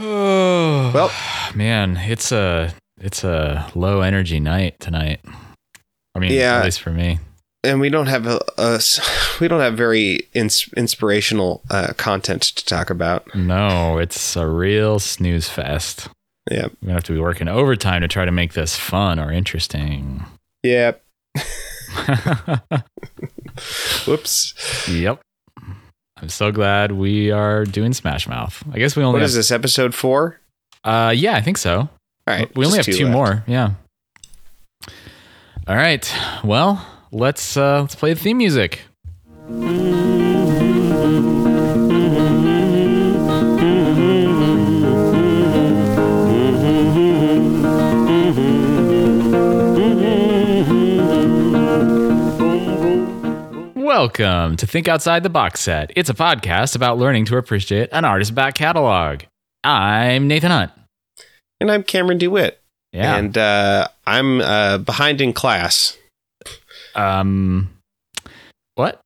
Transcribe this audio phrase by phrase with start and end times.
[0.00, 1.10] well,
[1.54, 5.20] man, it's a it's a low energy night tonight.
[6.14, 6.58] I mean, Yeah.
[6.58, 7.18] at least for me.
[7.64, 8.40] and we don't have a
[9.40, 13.34] we don't have very ins- inspirational uh, content to talk about.
[13.34, 16.08] No, it's a real snooze fest.
[16.50, 16.64] Yeah.
[16.66, 20.24] We're gonna have to be working overtime to try to make this fun or interesting.
[20.62, 21.02] Yep.
[24.06, 24.88] Whoops.
[24.88, 25.20] yep.
[26.24, 28.64] I'm so glad we are doing Smash Mouth.
[28.72, 30.40] I guess we only What have, is this episode four?
[30.82, 31.80] Uh, yeah, I think so.
[31.80, 31.90] All
[32.26, 32.50] right.
[32.56, 33.44] we only have just two more.
[33.46, 33.72] Yeah.
[35.68, 36.10] All right.
[36.42, 36.82] Well,
[37.12, 38.80] let's uh, let's play the theme music.
[54.08, 55.90] Welcome to Think Outside the Box Set.
[55.96, 59.20] It's a podcast about learning to appreciate an artist's back catalog.
[59.64, 60.72] I'm Nathan Hunt.
[61.58, 62.60] And I'm Cameron DeWitt.
[62.92, 63.16] Yeah.
[63.16, 65.96] And uh, I'm uh, behind in class.
[66.94, 67.70] um,
[68.74, 69.00] what?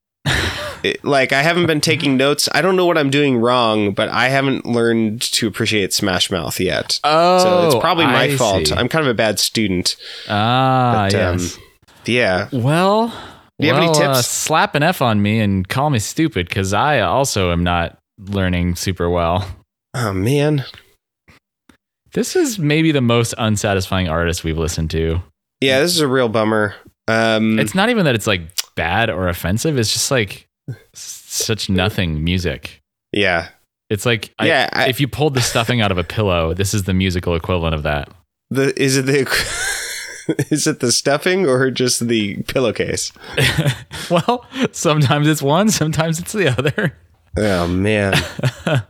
[0.83, 2.49] It- like I haven't been taking notes.
[2.53, 6.59] I don't know what I'm doing wrong, but I haven't learned to appreciate Smash Mouth
[6.59, 6.99] yet.
[7.05, 8.67] Oh, so it's probably my I fault.
[8.67, 8.75] see.
[8.75, 9.95] I'm kind of a bad student.
[10.29, 11.59] ah, but, um, yes.
[12.05, 12.49] Yeah.
[12.53, 13.15] well,
[13.61, 16.49] Do you have any well, uh, slap an F on me and call me stupid
[16.49, 19.49] because I also am not learning super well.
[19.95, 20.65] Oh man.
[22.13, 25.21] This is maybe the most unsatisfying artist we've listened to.
[25.61, 26.75] Yeah, this is a real bummer.
[27.09, 28.43] Um, It's not even that it's like
[28.77, 29.79] bad or offensive.
[29.79, 30.47] It's just like
[30.95, 32.81] such nothing music.
[33.13, 33.49] yeah.
[33.91, 36.75] It's like I- Yeah, I- if you pulled the stuffing out of a pillow, this
[36.75, 38.11] is the musical equivalent of that.
[38.51, 39.25] The is it the
[40.51, 43.13] is it the stuffing or just the pillowcase?
[44.11, 46.97] well, sometimes it's one, sometimes it's the other.
[47.37, 48.15] Oh man.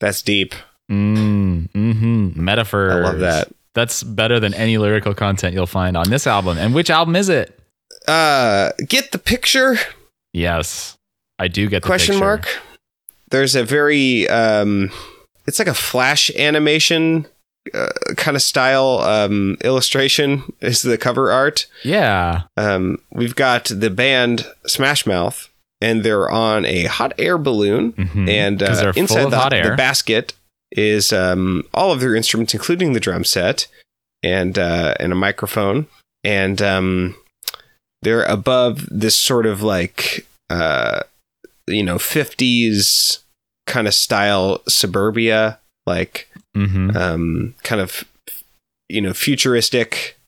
[0.00, 0.54] That's deep.
[0.90, 2.44] Mm, mm-hmm.
[2.44, 2.92] Metaphors.
[2.92, 3.48] I love that.
[3.74, 6.58] That's better than any lyrical content you'll find on this album.
[6.58, 7.58] And which album is it?
[8.06, 9.76] Uh get the picture?
[10.32, 10.96] Yes,
[11.38, 12.24] I do get the question picture.
[12.24, 12.48] mark
[13.34, 14.90] there's a very um
[15.46, 17.26] it's like a flash animation
[17.72, 22.42] uh, kind of style um illustration is the cover art Yeah.
[22.58, 25.48] um we've got the band smash mouth
[25.80, 28.28] and they're on a hot air balloon Mhm.
[28.28, 29.70] and uh, inside the, hot air.
[29.70, 30.34] the basket
[30.72, 33.66] is um all of their instruments including the drum set
[34.22, 35.86] and uh and a microphone
[36.22, 37.16] and um
[38.02, 41.00] they're above this sort of like uh
[41.66, 43.20] you know 50s
[43.66, 46.94] kind of style suburbia like Mhm.
[46.96, 48.04] um kind of
[48.88, 50.18] you know futuristic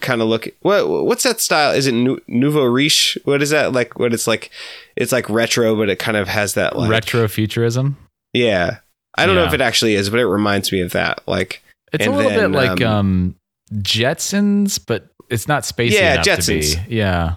[0.00, 3.72] kind of look what what's that style is it nou- nouveau riche what is that
[3.72, 4.50] like what it's like
[4.94, 7.96] it's like retro but it kind of has that like Retro futurism.
[8.32, 8.78] yeah
[9.16, 11.62] i don't know if it actually is but it reminds me of that like
[11.92, 13.34] It's a little then, bit like um, um,
[13.72, 16.74] Jetsons, but it's not spacey Yeah, enough Jetsons.
[16.74, 16.96] to be.
[16.96, 17.36] Yeah.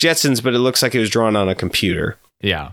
[0.00, 2.70] jetsons but it looks like it was drawn on a computer Yeah.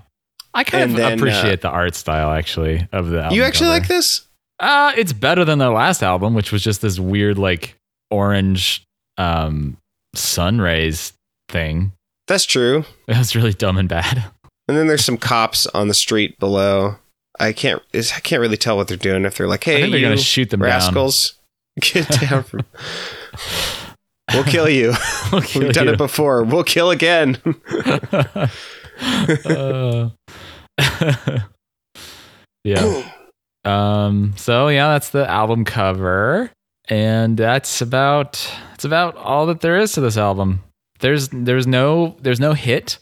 [0.53, 3.35] I kind And of then, uh, appreciate the art style actually of the album.
[3.37, 3.79] you actually cover.
[3.79, 4.21] like this
[4.61, 7.75] Uh, it's better than their last album, which was just this weird like
[8.11, 8.83] orange
[9.17, 9.75] um
[10.15, 11.13] sun rays
[11.49, 11.91] thing.
[12.27, 14.23] that's true It was really dumb and bad.
[14.67, 16.95] and then there's some cops on the street below
[17.39, 20.01] i can't is, i can't really tell what they're doing if they're like hey they're
[20.01, 21.33] gonna shoot them rascals
[21.81, 22.61] get down from
[24.33, 24.93] we'll kill you.
[25.31, 25.93] We'll kill we've done you.
[25.93, 27.37] it before we'll kill again
[29.45, 30.09] Uh,
[32.63, 33.11] yeah.
[33.63, 34.33] Um.
[34.37, 36.51] So yeah, that's the album cover,
[36.87, 40.63] and that's about it's about all that there is to this album.
[40.99, 42.97] There's there's no there's no hit.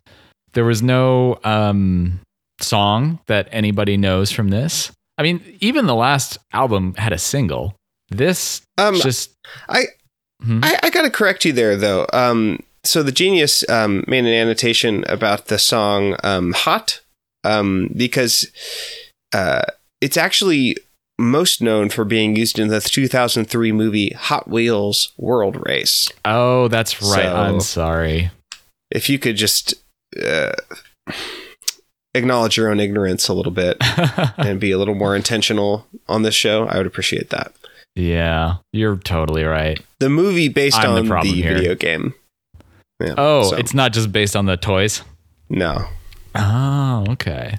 [0.53, 2.19] There was no um
[2.59, 4.91] song that anybody knows from this.
[5.17, 7.75] I mean, even the last album had a single.
[8.09, 9.31] This um just
[9.67, 9.85] I,
[10.43, 10.61] Hmm?
[10.63, 12.07] I I gotta correct you there though.
[12.13, 17.01] Um, so the genius um, made an annotation about the song um, "Hot"
[17.43, 18.49] um, because
[19.33, 19.63] uh,
[20.01, 20.75] it's actually
[21.17, 26.09] most known for being used in the 2003 movie Hot Wheels World Race.
[26.25, 27.23] oh, that's right.
[27.23, 28.31] So- I'm sorry.
[28.91, 29.75] If you could just
[30.23, 30.53] uh,
[32.15, 33.77] acknowledge your own ignorance a little bit
[34.37, 37.51] and be a little more intentional on this show, I would appreciate that.
[37.95, 39.79] yeah, you're totally right.
[39.99, 41.53] The movie based I'm on the, here.
[41.53, 42.13] video game.
[42.99, 45.03] Yeah, Oh, so, it's not just based on the toys.
[45.49, 45.85] no.
[46.35, 47.57] Oh, okay.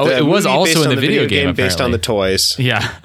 [0.00, 2.56] Oh, The it was also in on the video, game, based on the toys.
[2.58, 2.96] yeah,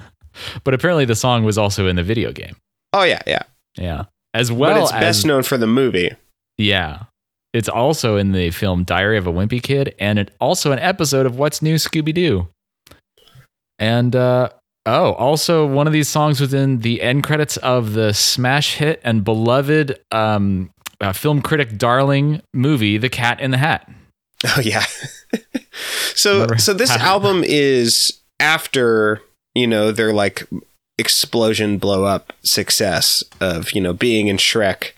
[0.64, 2.56] but apparently the song was also in the video game.
[2.92, 3.42] Oh yeah, yeah.
[3.78, 6.10] Yeah, as but well it's as best known for the movie.
[6.56, 7.04] yeah,
[7.52, 11.26] it's also in the film Diary of a Wimpy Kid, and it also an episode
[11.26, 12.48] of What's New Scooby Doo.
[13.78, 14.48] And uh,
[14.86, 19.00] oh, also one of these songs was in the end credits of the smash hit
[19.04, 20.70] and beloved um,
[21.00, 23.86] uh, film critic darling movie, The Cat in the Hat.
[24.46, 24.84] Oh yeah.
[26.14, 26.58] so Remember?
[26.58, 29.20] so this album is after,
[29.54, 30.44] you know, their like
[30.98, 34.92] explosion blow up success of, you know, being in Shrek,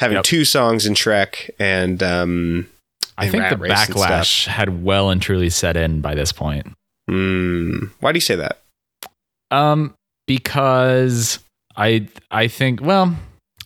[0.00, 0.24] having Yep.
[0.24, 2.68] two songs in Shrek and um
[3.18, 6.66] I and think the backlash had well and truly set in by this point.
[7.10, 8.62] mm, why do you say that?
[9.50, 9.94] Um,
[10.26, 11.38] because
[11.76, 13.14] I I think well,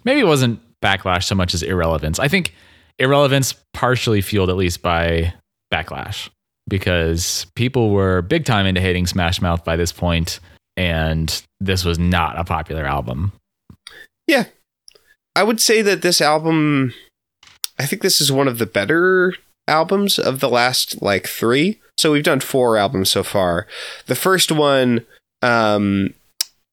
[0.05, 2.19] maybe it wasn't backlash so much as irrelevance.
[2.19, 2.55] I think
[2.99, 5.33] irrelevance partially fueled at least by
[5.73, 6.29] backlash
[6.69, 10.41] because people were big time into hating Smash Mouth by this point,
[10.77, 13.33] and this was not a popular album.
[14.27, 14.47] Yeah.
[15.35, 16.95] I would say that this album
[17.79, 19.35] I think this is one of the better
[19.69, 21.79] albums of the last like 3.
[21.99, 23.67] So we've done 4 albums so far.
[24.07, 25.05] The first one
[25.43, 26.15] um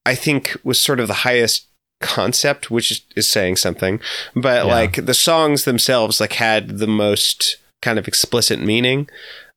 [0.06, 1.66] I think was sort of the highest
[2.00, 4.00] concept which is- is saying something
[4.34, 4.74] but Yeah.
[4.74, 9.08] like the songs themselves like had the most kind of explicit meaning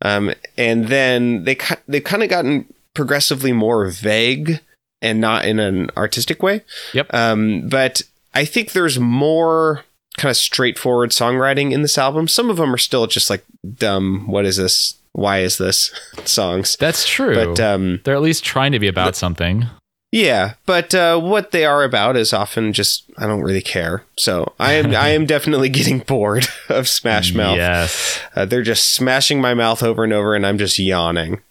[0.01, 1.57] um and then they
[1.87, 4.59] they've kind of gotten progressively more vague
[5.01, 6.61] and not in an artistic way
[6.93, 7.13] Yep.
[7.13, 8.01] um, but
[8.33, 9.83] I think there's more
[10.17, 12.27] kind of straightforward songwriting in this album.
[12.27, 13.43] Some of them are still just like
[13.75, 14.27] dumb.
[14.27, 14.95] What is this?
[15.13, 15.91] Why is this?
[16.25, 16.75] Songs.
[16.79, 17.33] That's true.
[17.33, 19.65] But um, They're at least trying to be about something.
[20.11, 24.03] Yeah, but uh, what they are about is often just I don't really care.
[24.17, 27.57] So I am I am definitely getting bored of Smash Mouth.
[27.57, 28.19] Yes.
[28.35, 31.41] Uh, they're just smashing my mouth over and over, and I'm just yawning.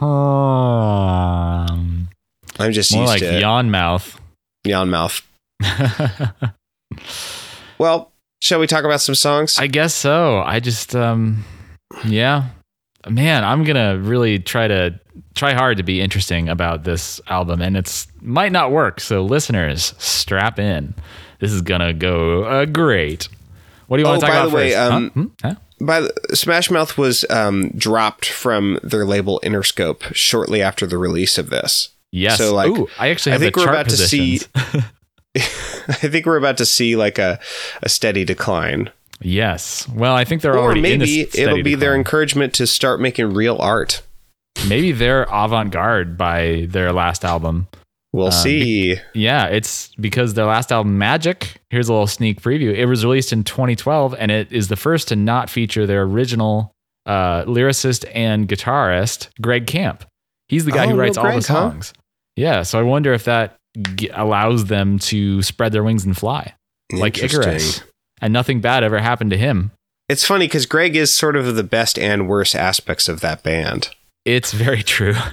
[0.00, 2.08] Um,
[2.58, 4.18] I'm just more like yawn mouth.
[4.64, 5.22] yawn mouth.
[7.78, 8.10] Well,
[8.40, 9.58] shall we talk about some songs?
[9.58, 10.40] I guess so.
[10.40, 11.44] I just um
[12.06, 12.48] yeah.
[13.08, 14.98] Man, I'm going to really try to
[15.34, 19.00] try hard to be interesting about this album and it's might not work.
[19.00, 20.94] So listeners, strap in.
[21.38, 23.28] This is going to go uh, great.
[23.86, 24.90] What do you want Oh, to talk by about the way, first?
[24.90, 24.96] Huh?
[24.96, 25.24] um, Hmm?
[25.42, 25.54] Huh?
[25.78, 31.36] By the, Smash Mouth was um, dropped from their label Interscope shortly after the release
[31.36, 31.90] of this.
[32.12, 32.38] Yes.
[32.38, 34.84] so, like, Ooh, I actually I think we're chart about to see- positions.
[35.36, 37.38] I think we're about to see like a,
[37.82, 39.88] a steady decline, yes.
[39.88, 43.32] Well, I think they're or already in maybe it'll be their encouragement to start making
[43.32, 44.02] real art.
[44.68, 47.68] maybe they're avant-garde by their last album.
[48.12, 48.96] We'll Um, see.
[49.14, 52.74] Yeah, it's because their last album, Magic, here's a little sneak preview.
[52.74, 56.72] It was released in 2012 and it is the first to not feature their original
[57.04, 60.04] uh, lyricist and guitarist, Greg Camp.
[60.48, 61.70] He's the guy Oh, who writes all Greg, the huh?
[61.70, 61.92] songs.
[62.36, 63.56] Yeah, so I wonder if that
[63.96, 66.54] g- allows them to spread their wings and fly
[66.92, 67.82] like Icarus.
[68.20, 69.72] And nothing bad ever happened to him.
[70.08, 73.90] It's funny because Greg is sort of the best and worst aspects of that band.
[74.24, 75.14] It's very true.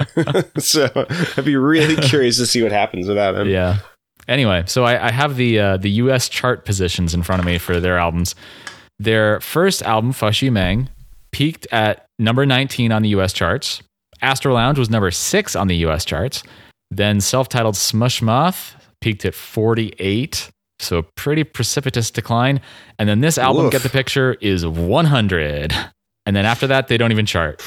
[0.58, 0.88] so
[1.36, 3.48] I'd be really curious to see what happens without him.
[3.48, 3.78] yeah.
[4.28, 6.28] Anyway, so I, I have the uh, the U.S.
[6.28, 8.34] chart positions in front of me for their albums.
[8.98, 10.88] Their first album, Fush Yu Mang,
[11.32, 13.32] peaked at number 19 on the U.S.
[13.32, 13.82] charts.
[14.20, 16.04] Astro Lounge was number six on the U.S.
[16.04, 16.44] charts.
[16.90, 20.50] Then self-titled Smush Moth peaked at 48,
[20.82, 22.60] so pretty precipitous decline.
[22.98, 23.72] And then this album, Woof.
[23.72, 25.74] Get the Picture, is 100.
[26.26, 27.62] And then after that, they don't even chart.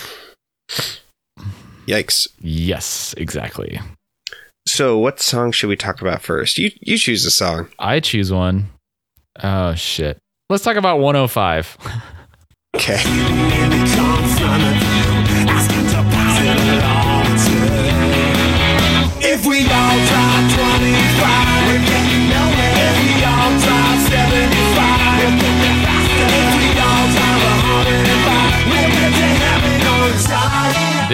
[1.87, 2.27] Yikes.
[2.39, 3.79] Yes, exactly.
[4.67, 6.57] So what song should we talk about first?
[6.57, 7.69] You you choose a song.
[7.77, 8.69] I choose one.
[9.43, 10.17] Oh shit.
[10.49, 11.77] Let's talk about 105.
[12.75, 13.01] Okay.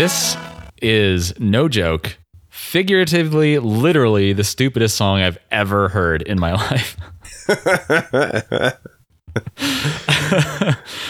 [0.01, 0.35] This
[0.81, 2.17] is no joke,
[2.49, 6.97] figuratively, literally the stupidest song I've ever heard in my life.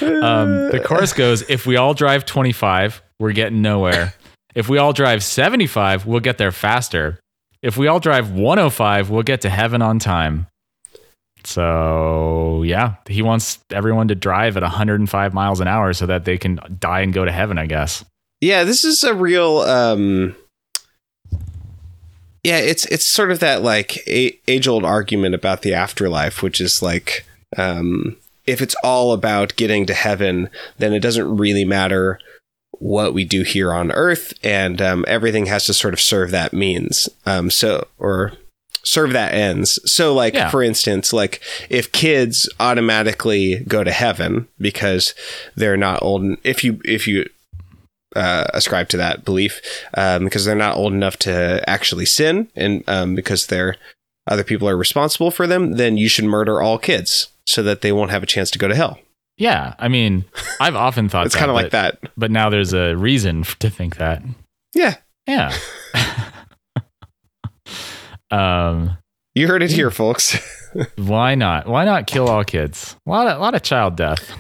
[0.02, 4.14] um, the chorus goes If we all drive 25, we're getting nowhere.
[4.56, 7.18] If we all drive 75, we'll get there faster.
[7.62, 10.48] If we all drive 105, we'll get to heaven on time.
[11.46, 16.38] So, yeah, he wants everyone to drive at 105 miles an hour so that they
[16.38, 18.04] can die and go to heaven, I guess.
[18.42, 20.36] Yeah, this is a real um
[22.44, 26.82] Yeah, it's it's sort of that like age old argument about the afterlife, which is
[26.82, 27.26] like
[27.58, 28.18] um
[28.48, 32.20] if it's all about getting to heaven, then it doesn't really matter
[32.80, 36.52] what we do here on earth and um, everything has to sort of serve that
[36.52, 38.32] means um so or
[38.82, 40.50] serve that ends so like Yeah.
[40.50, 45.14] for instance like if kids automatically go to heaven because
[45.56, 47.28] they're not old if you if you
[48.16, 49.62] uh, ascribe to that belief
[49.96, 53.78] um, because they're not old enough to actually sin, and um, because they're
[54.28, 57.92] other people are responsible for them, then you should murder all kids so that they
[57.92, 59.00] won't have a chance to go to hell.
[59.38, 60.26] Yeah, I mean,
[60.60, 62.00] I've often thought It's kind of like that.
[62.16, 64.22] But now there's a reason to think that.
[64.74, 64.96] Yeah,
[65.28, 65.54] Yeah.
[68.32, 68.98] um,
[69.34, 70.38] you heard it here, folks.
[70.98, 71.68] why not?
[71.68, 72.96] Why not kill all kids?
[73.08, 74.32] A lot of, lot of child death.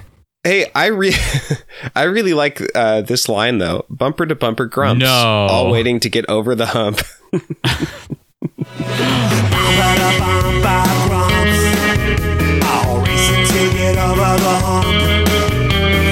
[0.43, 1.13] Hey, I re-
[1.95, 3.86] I really like uh, this line though.
[3.89, 5.07] Bumper to bumper grumps, No.
[5.13, 7.01] all waiting to get over the hump.
[11.63, 14.86] All racing to get over the hump.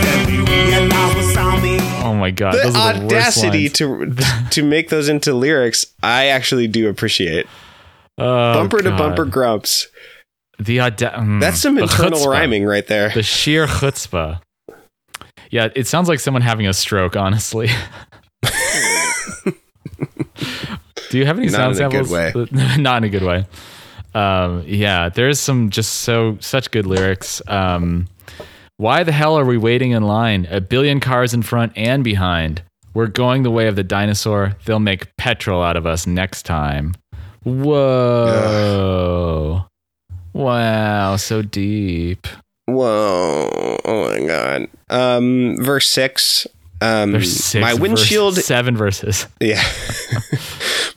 [0.03, 1.77] Then we realize what's on me.
[2.03, 4.15] Oh my god, the those are the audacity to
[4.51, 7.47] to make those into lyrics, I actually do appreciate.
[8.17, 9.87] Oh, bumper to bumper grumps.
[10.59, 12.27] The mm, That's some internal chutzpah.
[12.27, 13.09] rhyming right there.
[13.09, 14.41] The sheer chutzpah.
[15.51, 17.15] Yeah, it sounds like someone having a stroke.
[17.15, 17.69] Honestly.
[21.09, 22.51] Do you have any Not sound in a good samples?
[22.77, 23.45] Not in a good way.
[24.13, 27.41] Um, yeah, there's some just so such good lyrics.
[27.47, 28.07] Um,
[28.77, 30.47] why the hell are we waiting in line?
[30.51, 32.61] A billion cars in front and behind.
[32.93, 34.55] We're going the way of the dinosaur.
[34.65, 36.93] They'll make petrol out of us next time.
[37.43, 38.89] Whoa.
[40.39, 42.25] Wow, so deep.
[42.65, 43.77] Whoa!
[43.83, 44.67] Oh my god.
[44.89, 46.47] Um, verse six.
[46.81, 48.35] Um, There's six my verse- windshield.
[48.35, 49.27] seven verses.
[49.41, 49.61] Yeah.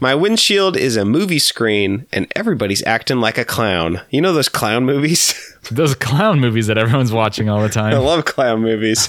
[0.00, 4.00] my windshield is a movie screen, and everybody's acting like a clown.
[4.11, 5.34] You know those clown movies?
[5.70, 7.94] Those clown movies that everyone's watching all the time.
[7.94, 9.08] I love clown movies.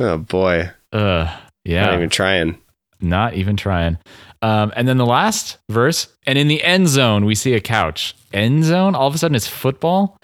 [0.00, 1.84] oh boy, Uh, yeah.
[1.84, 2.58] not even trying.
[2.98, 3.98] Not even trying.
[4.42, 8.14] Um, and then the last verse, and in the end zone, we see a couch.
[8.32, 8.94] End zone?
[8.94, 10.16] All of a sudden, it's football.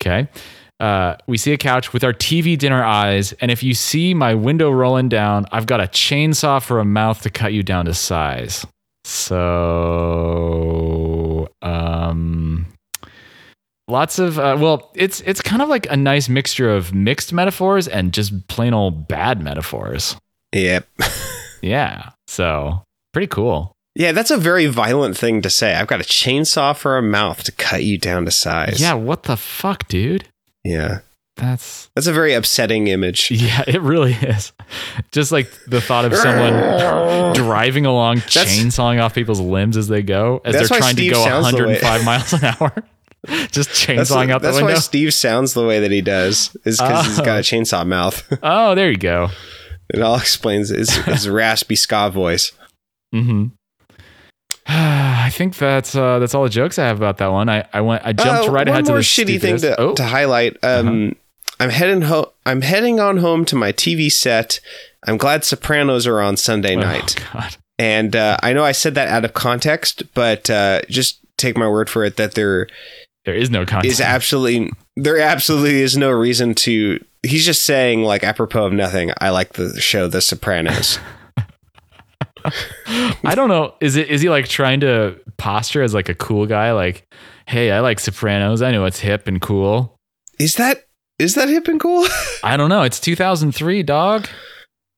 [0.00, 0.28] Okay.
[0.78, 3.32] Uh, we see a couch with our TV dinner eyes.
[3.34, 7.22] And if you see my window rolling down, I've got a chainsaw for a mouth
[7.22, 8.66] to cut you down to size.
[9.04, 9.38] So,
[11.62, 12.66] um,
[13.88, 17.88] lots of uh, well, it's it's kind of like a nice mixture of mixed metaphors
[17.88, 20.16] and just plain old bad metaphors.
[20.52, 20.86] Yep.
[21.64, 22.10] Yeah.
[22.26, 22.82] So
[23.12, 23.72] pretty cool.
[23.94, 25.74] Yeah, that's a very violent thing to say.
[25.74, 28.80] I've got a chainsaw for a mouth to cut you down to size.
[28.80, 28.94] Yeah.
[28.94, 30.28] What the fuck, dude?
[30.64, 31.00] Yeah.
[31.36, 33.30] That's That's a very upsetting image.
[33.30, 33.64] yeah.
[33.66, 34.52] It really is.
[35.12, 36.52] Just like the thought of someone
[37.34, 41.18] driving along, That's- chainsawing off people's limbs as they go, as they're trying Steve to
[41.18, 42.84] go sounds the way- 105 miles an hour.
[43.52, 44.80] Just That's, chainsawing out the that's why window.
[44.80, 47.40] Steve sounds the way that he does, is because he's got a Oh.
[47.42, 48.26] chainsaw mouth.
[48.42, 49.28] Oh, there you go.
[49.94, 52.50] it all explains his, his raspy ska voice.
[53.12, 53.46] Hmm
[54.66, 57.48] I think that's uh, that's all the jokes I have about that one.
[57.48, 59.94] I, I went I jumped Uh, right ahead to more the shitty thing to, oh,
[59.94, 60.56] to highlight.
[60.62, 61.16] Um,
[61.58, 62.26] I'm heading home.
[62.46, 64.60] I'm heading on home to my TV set.
[65.06, 67.16] I'm glad Sopranos are on Sunday oh, night.
[67.32, 67.56] God.
[67.78, 71.68] And uh, I know I said that out of context, but uh, just take my
[71.68, 72.68] word for it that there
[73.24, 73.98] There is no context.
[73.98, 77.04] is absolutely there absolutely is no reason to.
[77.24, 79.10] He's just saying like apropos of nothing.
[79.20, 80.98] I like the show The Sopranos.
[83.24, 83.74] I don't know.
[83.80, 86.72] Is it is he like trying to posture as like a cool guy?
[86.72, 87.04] Like,
[87.46, 88.62] hey, I like Sopranos.
[88.62, 89.96] I know it's hip and cool.
[90.38, 90.84] is that
[91.18, 92.06] is that hip and cool?
[92.44, 92.82] I don't know.
[92.82, 94.28] It's 2003, dog.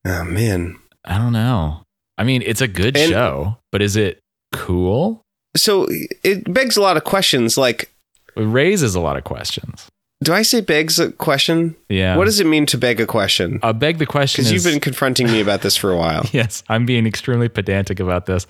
[0.07, 0.79] oh man.
[1.05, 1.83] I don't know.
[2.17, 4.21] I mean, it's a good And- show, but is it
[4.55, 5.21] cool?
[5.57, 5.87] So
[6.25, 7.57] it begs a lot of questions.
[7.59, 7.93] Like,
[8.37, 9.89] It raises a lot of questions.
[10.25, 11.77] Do I say begs a question?
[11.89, 12.17] Yeah.
[12.17, 13.61] What does it mean to beg a question?
[13.63, 16.25] I'll beg the question Because is, you've been confronting me about this for a while.
[16.33, 18.47] yes, I'm being extremely pedantic about this.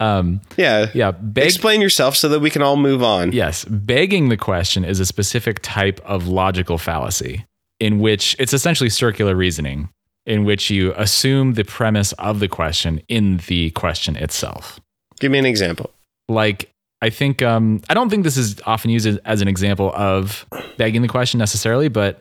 [0.00, 0.86] Um, Yeah.
[0.94, 3.32] yeah, beg, Explain yourself so that we can all move on.
[3.32, 7.44] Yes, begging the question is a specific type of logical fallacy
[7.80, 9.90] in which it's essentially circular reasoning,
[10.24, 14.80] in which you assume the premise of the question in the question itself.
[15.20, 15.90] Give me an example.
[16.28, 16.70] Like,
[17.06, 20.44] I think, um, I don't think this is often used as, an example of
[20.76, 22.18] begging the question necessarily, but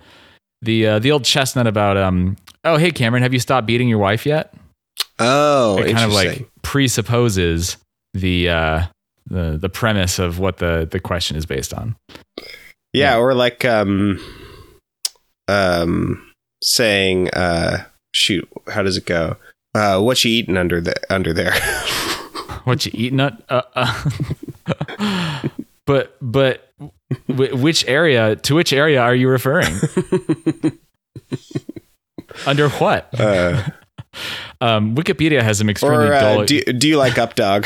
[0.62, 3.98] the uh, the old chestnut about, um, oh, hey, Cameron, have you stopped beating your
[3.98, 4.54] wife yet?
[5.18, 7.78] Oh, it kind of like presupposes
[8.14, 8.84] the uh,
[9.26, 11.96] the the premise of what the the question is based on.
[12.38, 12.46] yeah,
[12.94, 13.18] yeah.
[13.18, 14.20] or like um
[15.48, 19.36] um saying uh shoot, how does it go?
[19.74, 21.56] Uh what you eating under the under there?
[22.66, 23.44] What you eating at?
[23.48, 24.04] Uh, uh.
[25.86, 26.70] but but
[27.28, 28.36] w- which area?
[28.38, 29.74] To which area are you referring?
[32.46, 33.10] Under what?
[33.20, 33.64] uh,
[34.62, 36.40] Um, Wikipedia has some extremely or dull.
[36.40, 37.66] uh, do, do you like up dog?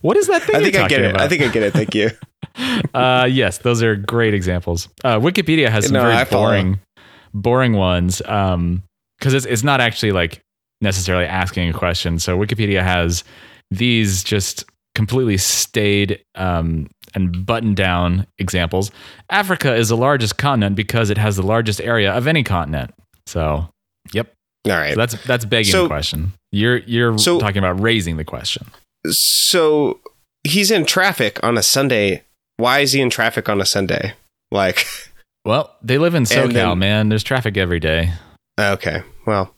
[0.00, 0.54] what is that thing?
[0.54, 1.10] I think I get it.
[1.10, 1.20] About?
[1.22, 1.72] I think I get it.
[1.72, 2.10] Thank you.
[2.94, 4.88] Uh, yes, those are great examples.
[5.02, 6.44] Uh, Wikipedia has some No, very I follow.
[6.46, 6.80] boring,
[7.34, 8.84] boring ones um
[9.18, 10.40] because it's it's not actually like
[10.80, 12.20] necessarily asking a question.
[12.20, 13.24] So Wikipedia has
[13.70, 18.90] these just completely staid um, and buttoned down examples.
[19.30, 22.92] Africa is the largest continent because it has the largest area of any continent.
[23.26, 23.68] So,
[24.12, 24.32] yep.
[24.66, 24.94] All right.
[24.94, 26.32] So that's that's begging So- the question.
[26.50, 28.66] You're you're So- talking about raising the question.
[29.10, 30.00] So
[30.44, 32.24] he's in traffic on a Sunday.
[32.56, 34.14] Why is he in traffic on a Sunday?
[34.50, 34.86] Like,
[35.44, 37.08] Well, they live in SoCal, then- man.
[37.08, 38.12] There's traffic every day.
[38.58, 39.54] okay, well,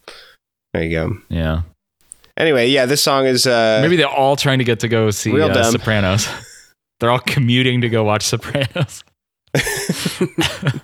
[0.75, 1.17] there you go.
[1.29, 1.63] Yeah.
[2.41, 5.31] Anyway, yeah, this song is uh, Maybe they're all trying to get to go see
[5.31, 5.73] Real uh, dumb.
[5.73, 6.27] Sopranos.
[7.01, 9.05] they're all commuting to go watch Sopranos.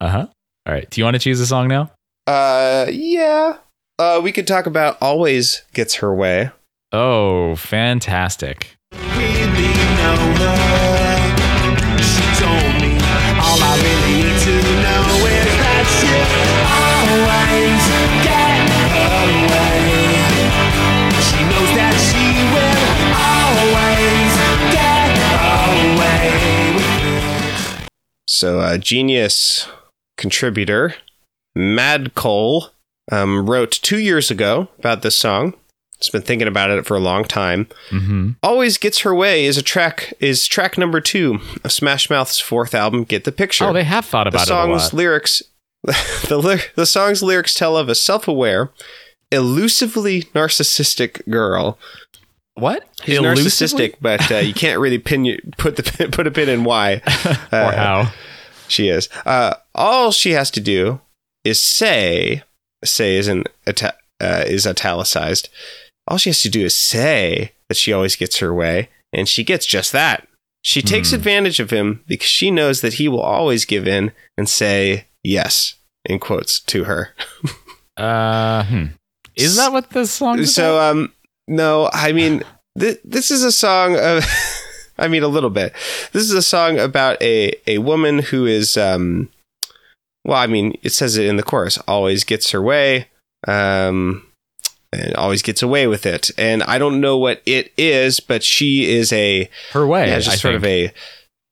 [0.00, 0.26] Uh huh.
[0.66, 0.90] All right.
[0.90, 1.90] Do you want to choose a song now?
[2.26, 3.58] uh, yeah.
[3.98, 6.50] Uh, we could talk about always gets her way.
[6.90, 8.74] Oh, fantastic.
[8.92, 10.91] really know
[28.32, 29.68] So, uh, genius
[30.16, 30.94] contributor
[31.54, 32.68] Mad Cole
[33.10, 35.52] um, wrote two years ago about this song.
[35.98, 37.66] He's been thinking about it for a long time.
[37.90, 38.30] Mm-hmm.
[38.42, 42.74] Always Gets Her Way is a track is track number two of Smash Mouth's fourth
[42.74, 43.04] album.
[43.04, 43.66] Get the picture.
[43.66, 45.42] Oh, they have thought the about it a song's lyrics
[45.82, 48.70] the the song's lyrics tell of a self-aware,
[49.30, 51.78] elusively narcissistic girl.
[52.54, 52.86] What?
[53.02, 56.64] He's narcissistic, but uh, you can't really pin you, put the put a pin in
[56.64, 56.94] why
[57.52, 58.12] or uh, how?
[58.68, 59.08] she is.
[59.24, 61.00] Uh, all she has to do
[61.44, 62.42] is say
[62.84, 65.48] say is in ita- uh, is italicized.
[66.08, 69.44] All she has to do is say that she always gets her way, and she
[69.44, 70.26] gets just that.
[70.64, 71.16] She takes Hmm.
[71.16, 75.74] advantage of him because she knows that he will always give in and say yes
[76.04, 77.14] in quotes to her.
[77.96, 78.84] Uh, hmm.
[79.36, 80.90] Is that what this song is So about?
[80.96, 81.12] um
[81.52, 82.42] no, I mean
[82.78, 84.24] th- this is a song of
[84.98, 85.72] I mean a little bit.
[86.12, 89.28] This is a song about a a woman who is um
[90.24, 93.08] well, I mean, it says it in the chorus, always gets her way.
[93.46, 94.26] Um
[94.92, 96.30] and always gets away with it.
[96.36, 100.08] And I don't know what it is, but she is a her way.
[100.08, 100.92] yeah, just I sort of a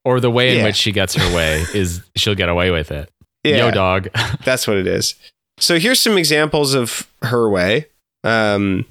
[0.04, 0.64] or the way in Yeah.
[0.64, 3.08] which she gets her way is she'll get away with it.
[3.44, 4.08] yeah, Yo, dog.
[4.44, 5.14] That's what it is.
[5.58, 7.86] So here's some examples of her way.
[8.24, 8.84] Um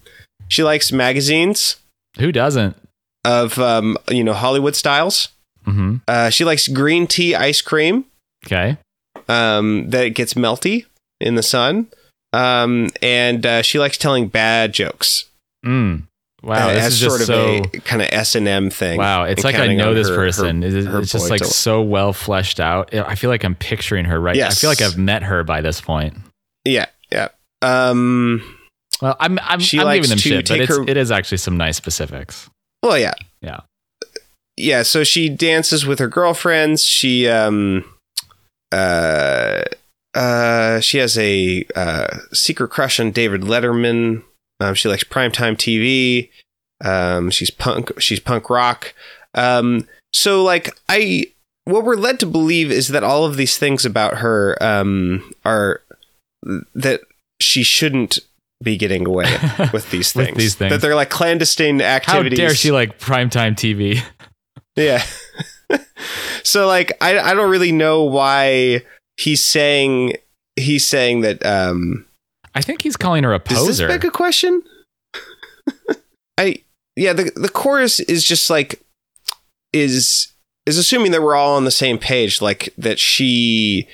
[0.49, 1.77] she likes magazines
[2.19, 2.75] Who doesn't?
[3.25, 5.29] of um you know Hollywood styles.
[5.65, 8.05] hmm Uh, she likes green tea ice cream
[8.45, 8.77] Okay.
[9.27, 10.85] um, that it gets melty
[11.21, 11.87] in the sun.
[12.31, 15.25] Um, and uh, she likes telling bad jokes.
[15.65, 16.03] Mm.
[16.43, 17.69] Wow, Uh, this as is just sort of so.
[17.73, 18.97] a kind of S and M thing.
[18.97, 20.61] Wow, it's like I know this her- person.
[20.61, 22.93] her- It's- her it's just like so well fleshed out.
[22.95, 24.39] I feel like I'm picturing her right.
[24.39, 26.15] I feel like I've met her by this point.
[26.63, 27.27] yeah, yeah.
[27.61, 28.41] Um,
[29.01, 31.37] Well, I'm I'm, She I'm likes giving them to shit, but her- it is actually
[31.37, 32.49] some nice specifics.
[32.83, 33.61] well, yeah, Yeah.
[34.57, 34.83] yeah.
[34.83, 36.83] So she dances with her girlfriends.
[36.83, 37.85] She um,
[38.71, 39.63] uh,
[40.13, 44.23] uh, she has a uh, secret crush on David Letterman.
[44.59, 46.29] Um, she likes primetime TV.
[46.83, 47.91] Um, she's punk.
[48.01, 48.93] She's punk rock.
[49.35, 51.27] Um, so like I,
[51.65, 55.81] what we're led to believe is that all of these things about her um, are
[56.73, 57.01] that
[57.41, 58.19] she shouldn't
[58.61, 59.31] be getting away
[59.73, 60.29] with these things.
[60.29, 60.71] With these things.
[60.71, 62.39] That they're like clandestine activities.
[62.39, 64.01] How dare she like primetime TV?
[64.75, 65.03] Yeah.
[66.43, 68.85] so like I I don't really know why
[69.17, 70.13] he's saying
[70.55, 72.05] he's saying that um
[72.55, 73.87] I think he's calling her a does this poser.
[73.89, 74.63] beg a question?
[76.37, 76.63] I
[76.95, 78.81] yeah, the the chorus is just like
[79.73, 80.31] is
[80.65, 83.87] is assuming that we're all on the same page, like that she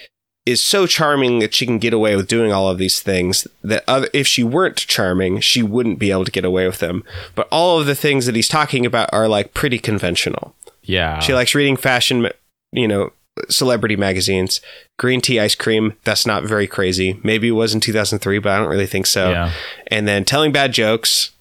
[0.46, 3.84] is so charming that she can get away with doing all of these things that
[3.88, 7.04] other, if she weren't charming, she wouldn't be able to get away with them.
[7.34, 10.54] But all of the things that he's talking about are like pretty conventional.
[10.84, 11.20] yeah.
[11.20, 12.28] She likes reading fashion,
[12.72, 13.12] you know,
[13.50, 14.62] celebrity magazines.
[15.00, 15.94] Green tea ice cream.
[16.04, 17.20] That's not very crazy.
[17.24, 19.32] Maybe it was in 2003, but I don't really think so.
[19.32, 19.52] yeah.
[19.88, 21.32] And then telling bad jokes.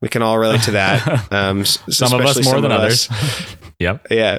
[0.00, 1.28] We can all relate to that.
[1.32, 3.08] Um, Some of us more than others.
[3.80, 4.06] yep.
[4.10, 4.38] Yeah.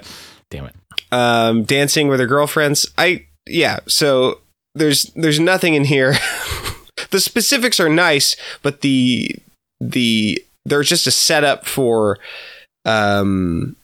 [0.51, 0.75] Damn it.
[1.11, 2.85] Um, dancing with her girlfriends.
[2.97, 3.79] I yeah.
[3.87, 4.39] So
[4.73, 6.15] there's there's nothing in here.
[7.11, 9.35] the specifics are nice, but the
[9.79, 12.17] the there's just a setup for
[12.85, 13.75] um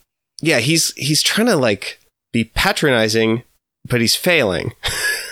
[0.42, 2.00] yeah he's he's trying to like
[2.32, 3.44] be patronizing
[3.88, 4.74] but he's failing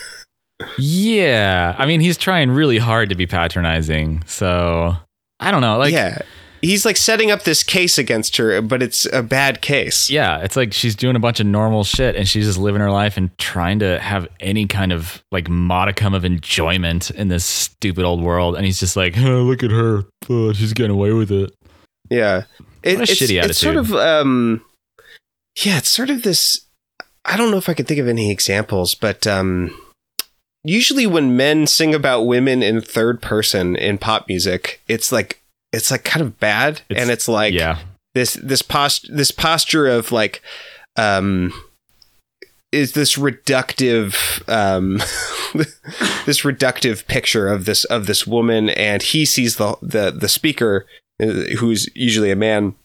[0.78, 1.76] Yeah.
[1.78, 4.24] I mean, he's trying really hard to be patronizing.
[4.26, 4.96] So
[5.40, 5.78] I don't know.
[5.78, 6.22] Like, yeah
[6.62, 10.10] he's like setting up this case against her, but it's a bad case.
[10.10, 12.92] Yeah, it's like she's doing a bunch of normal shit and she's just living her
[12.92, 18.06] life and trying to have any kind of like modicum of enjoyment in this stupid
[18.06, 18.56] old world.
[18.56, 20.06] And he's just like, oh, look at her.
[20.30, 21.54] Oh, she's getting away with it.
[22.10, 22.44] Yeah.
[22.84, 24.64] It, a it's, shitty it's sort of um
[25.64, 26.62] yeah, it's sort of this
[27.26, 29.78] I don't know if I can think of any examples, but um
[30.64, 35.39] usually when men sing about women in third person in pop music, it's like
[35.74, 37.80] it's like kind of bad It's- and it's like yeah.
[38.16, 40.42] this this post this posture of like
[40.98, 41.54] um
[42.72, 44.98] is this reductive um
[46.26, 50.86] this reductive picture of this of this woman and he sees the the the speaker
[51.22, 51.26] uh,
[51.60, 52.76] who's usually a man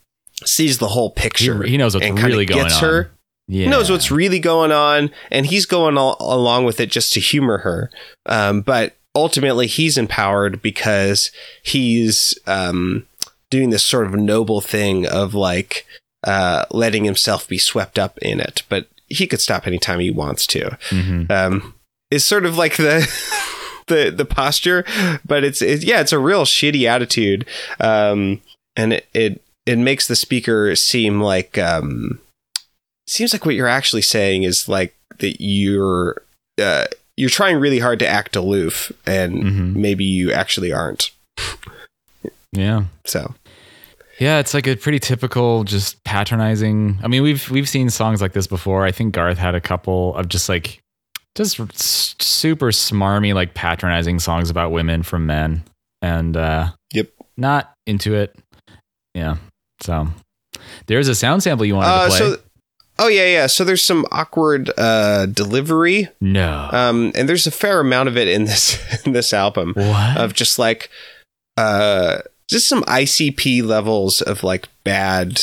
[0.44, 2.88] sees the whole picture he knows what's and really going gets on.
[2.88, 3.10] her
[3.46, 3.68] Yeah.
[3.68, 7.58] knows what's really going on and he's going all, along with it just to humor
[7.58, 7.90] her
[8.26, 11.30] um, but ultimately he's empowered because
[11.62, 13.06] he's um,
[13.50, 15.86] doing this sort of noble thing of like
[16.24, 18.62] uh, letting himself be swept up in it.
[18.68, 20.76] But he could stop anytime he wants to.
[20.90, 21.30] Mhm.
[21.30, 21.74] um,
[22.10, 23.06] is sort of like the
[23.88, 24.84] the the posture,
[25.26, 27.44] but it's it, yeah, it's a real shitty attitude,
[27.80, 28.40] um,
[28.76, 32.20] and it, it it makes the speaker seem like um,
[33.06, 36.22] seems like what you're actually saying is like that you're
[36.60, 39.74] uh, you're trying really hard to act aloof, and Mhm.
[39.76, 41.10] maybe you actually aren't.
[42.52, 42.84] Yeah.
[43.04, 43.34] So
[44.20, 46.98] Yeah, it's like a pretty typical just patronizing.
[47.02, 48.84] I mean, we've we've seen songs like this before.
[48.84, 50.78] I think Garth had a couple of just like
[51.34, 51.58] just
[52.22, 55.64] super smarmy like patronizing songs about women from men
[56.00, 57.08] and uh Yep.
[57.36, 58.36] Not into it.
[59.14, 59.36] Yeah.
[59.82, 60.06] So
[60.86, 62.18] there's a sound sample you wanted uh, to play.
[62.18, 62.36] so.
[62.98, 63.46] Oh yeah, yeah.
[63.46, 66.68] So there's some awkward uh, delivery, no.
[66.72, 69.72] um, and there's a fair amount of it in this in this album.
[69.74, 70.16] what?
[70.16, 70.90] of just like
[71.56, 75.40] uh just some ICP levels of like bad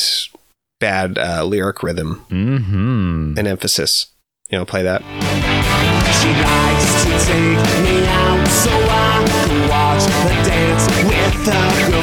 [0.80, 3.38] bad uh, lyric rhythm mm-hmm.
[3.38, 4.08] and emphasis.
[4.50, 5.02] You know, play that.
[6.20, 12.01] She likes to take me out so I can watch the dance with her girlfriends.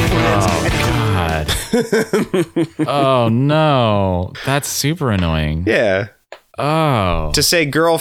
[2.87, 4.33] Oh no.
[4.47, 5.65] That's super annoying.
[5.67, 6.09] Yeah.
[6.59, 7.31] Oh.
[7.35, 8.01] To say girl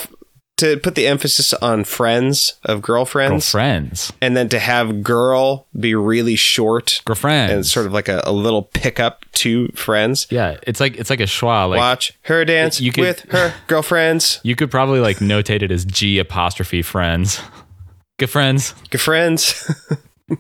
[0.58, 4.12] to put the emphasis on friends of girlfriends girlfriends.
[4.20, 7.54] and then to have girl be really short Girlfriends.
[7.54, 10.26] and sort of like a, a little pickup to friends.
[10.32, 11.70] Yeah, it's like it's like a schwa.
[11.70, 14.40] Like Watch her dance you could- with her girlfriends.
[14.44, 17.40] you could probably like notate it as G apostrophe friends.
[18.18, 19.72] Good friends, Good friends.
[20.30, 20.36] uh,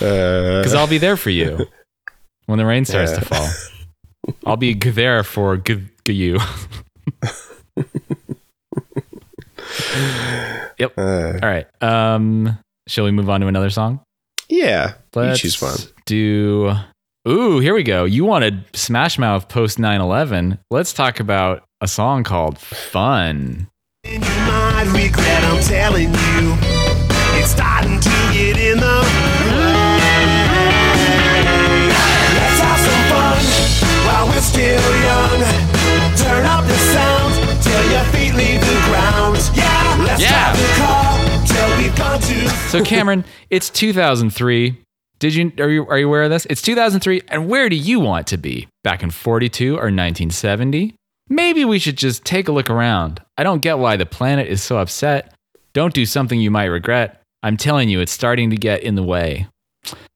[0.00, 1.66] because I'll be there for you
[2.46, 3.18] when the rain starts Yeah.
[3.18, 3.48] to fall.
[4.44, 6.38] I'll be there for g- g- you.
[10.78, 10.92] yep.
[10.98, 11.66] uh, All right.
[11.82, 14.00] Um, shall we move on to another song?
[14.48, 14.94] yeah.
[15.14, 15.76] Let's you choose one.
[16.04, 16.72] do.
[17.28, 18.04] Ooh, here we go.
[18.04, 20.58] You wanted Smash Mouth post 9 11.
[20.70, 23.66] Let's talk about a song called Fun.
[27.46, 28.96] Starting to get in the.
[32.36, 33.42] Let's have some fun
[34.06, 35.38] while we're still young.
[36.16, 39.38] Turn up the sound till your feet leave the ground.
[39.54, 40.52] Yeah, let's Yeah.
[40.52, 44.76] the car till we've gone too So Cameron, it's 2003.
[45.18, 46.46] Did you are you are you aware of this?
[46.50, 48.68] It's 2003 and where do you want to be?
[48.84, 50.94] Back in 42 or 1970?
[51.28, 53.20] Maybe we should just take a look around.
[53.38, 55.32] I don't get why the planet is so upset.
[55.72, 57.20] Don't do something you might regret.
[57.46, 59.46] I'm telling you it's starting to get in the way.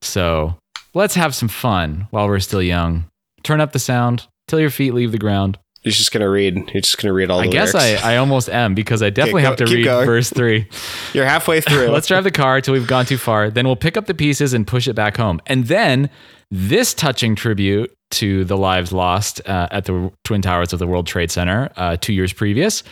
[0.01, 0.57] So,
[0.93, 3.05] let's have some fun while we're still young.
[3.41, 5.57] Turn up the sound till your feet leave the ground.
[5.83, 6.57] You're just gonna read.
[6.73, 7.39] You're just gonna read all.
[7.39, 7.85] I the guess lyrics.
[7.85, 10.05] I, guess I almost am because I definitely go- have to read going.
[10.05, 10.67] verse 3.
[11.13, 11.87] You're halfway through.
[11.87, 13.49] Let's drive the car till we've gone too far.
[13.49, 15.39] Then we'll pick up the pieces and push it back home.
[15.47, 16.09] And then
[16.51, 21.07] this touching tribute to the lives lost uh, at the Twin Towers of the World
[21.07, 22.83] Trade Center uh, two years previous.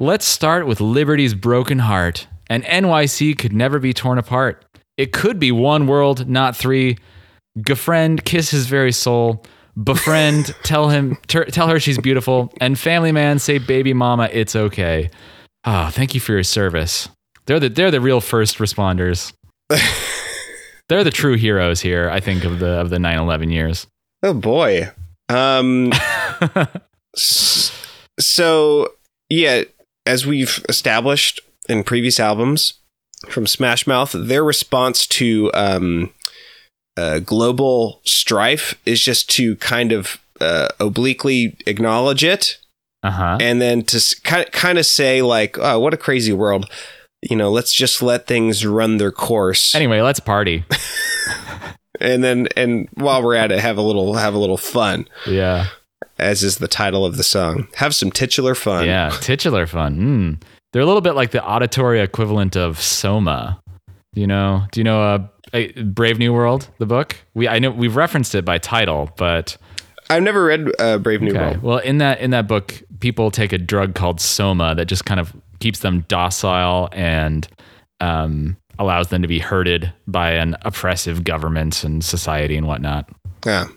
[0.00, 2.26] Let's start with Liberty's broken heart.
[2.52, 4.66] And NYC could never be torn apart.
[4.98, 6.98] It could be one world, not three.
[7.60, 9.42] Gafriend, kiss his very soul.
[9.82, 12.52] Befriend, tell him, ter- tell her she's beautiful.
[12.60, 15.08] And family man, say baby mama, it's okay.
[15.64, 17.08] Ah, thank you for your service.
[17.46, 19.32] They're the they're the real first responders.
[20.90, 23.86] they're the true heroes here, I think, of the of the 9-11 years.
[24.22, 24.90] oh boy.
[25.30, 25.90] Um.
[27.16, 28.92] so
[29.30, 29.62] yeah,
[30.04, 31.40] as we've established
[31.72, 32.74] in previous albums
[33.28, 36.12] from Smash Mouth, their response to um,
[36.96, 42.58] uh, global strife is just to kind of uh, obliquely acknowledge it
[43.02, 43.38] Uh-huh.
[43.40, 46.68] and then to kind of, kind of say like, "Oh, what a crazy world."
[47.30, 49.74] You know, let's just let things run their course.
[49.74, 50.64] Anyway, let's party.
[52.00, 55.66] and then and while we're at it, have a little have a little fun, Yeah.
[56.18, 57.68] as is the title of the song.
[57.76, 58.86] Have some titular fun.
[58.86, 59.96] Yeah, titular fun.
[60.40, 60.42] Mm.
[60.72, 63.60] They're a little bit like the auditory equivalent of Soma.
[64.14, 64.66] Do you know?
[64.72, 67.16] Do you know uh, uh, Brave New World, the book?
[67.34, 69.56] We I know we've referenced it by title, but
[70.10, 71.40] I've never read uh, Brave New okay.
[71.40, 71.62] World.
[71.62, 75.20] Well, in that in that book, people take a drug called Soma that just kind
[75.20, 77.46] of keeps them docile and
[78.00, 83.08] um, allows them to be herded by an oppressive government and society and whatnot.
[83.46, 83.68] Yeah.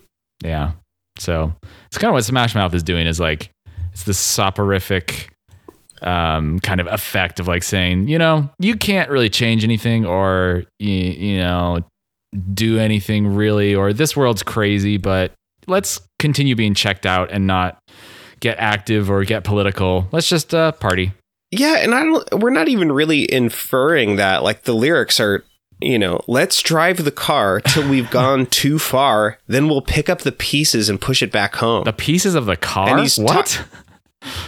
[0.43, 0.71] Yeah.
[1.17, 1.53] So
[1.87, 3.49] it's kind of what Smash Mouth is doing is like
[3.93, 5.29] it's this soporific
[6.01, 10.63] um, kind of effect of like saying, you know, you can't really change anything or
[10.79, 11.83] you, you know
[12.53, 15.31] do anything really or this world's crazy, but
[15.67, 17.79] let's continue being checked out and not
[18.39, 20.07] get active or get political.
[20.11, 21.13] Let's just uh, party.
[21.51, 22.41] Yeah, and I don't.
[22.41, 24.43] We're not even really inferring that.
[24.43, 25.45] Like the lyrics are,
[25.79, 30.21] you know, let's drive the car till we've gone too far, then we'll pick up
[30.21, 31.85] the pieces and push it back home.
[31.85, 32.89] The pieces of the car.
[32.89, 33.63] And he's what?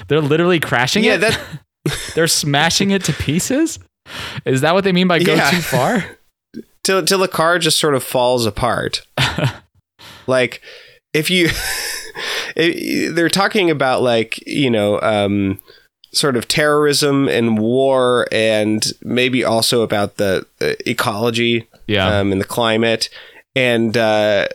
[0.08, 1.20] They're literally crashing yeah, it.
[1.22, 1.40] that
[2.16, 3.80] They're smashing it to pieces.
[4.46, 5.50] Is that what they mean by go Yeah.
[5.52, 6.06] too far?
[6.84, 9.02] till till the car just sort of falls apart.
[10.28, 10.62] like
[11.14, 11.50] if you,
[12.56, 15.60] it, they're talking about like you know, um,
[16.14, 22.20] sort of terrorism and war, and maybe also about the uh, ecology Yeah.
[22.20, 23.10] um, and the climate.
[23.56, 24.48] And uh,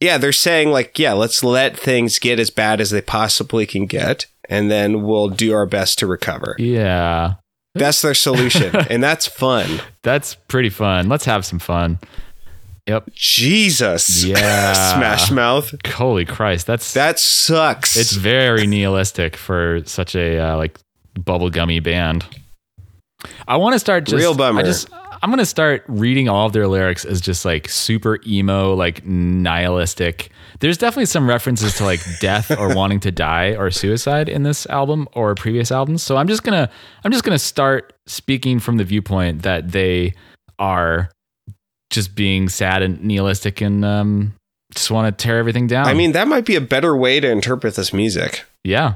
[0.00, 3.86] yeah, they're saying like, yeah, let's let things get as bad as they possibly can
[3.86, 6.54] get, and then we'll do our best to recover.
[6.58, 7.34] yeah.
[7.76, 9.80] That's their solution, and that's fun.
[10.02, 11.08] That's pretty fun.
[11.08, 12.00] Let's have some fun.
[12.88, 13.10] Yep.
[13.14, 14.72] Jesus, Yeah.
[14.96, 16.66] Smash Mouth, Holy Christ.
[16.66, 17.96] That's that sucks.
[17.96, 20.80] it's very nihilistic for such a uh, like
[21.16, 22.24] bubblegummy band.
[23.46, 24.60] I want to start just Real bummer.
[24.60, 24.88] I just
[25.22, 29.04] I'm going to start reading all of their lyrics as just like super emo, like
[29.04, 30.30] nihilistic.
[30.60, 34.66] There's definitely some references to like death or wanting to die or suicide in this
[34.66, 36.02] album or previous albums.
[36.02, 36.72] So I'm just going to
[37.04, 40.14] I'm just going to start speaking from the viewpoint that they
[40.58, 41.10] are
[41.90, 44.34] just being sad and nihilistic and um
[44.74, 45.86] just want to tear everything down.
[45.86, 48.94] I mean, that might be a better way to interpret this music, yeah.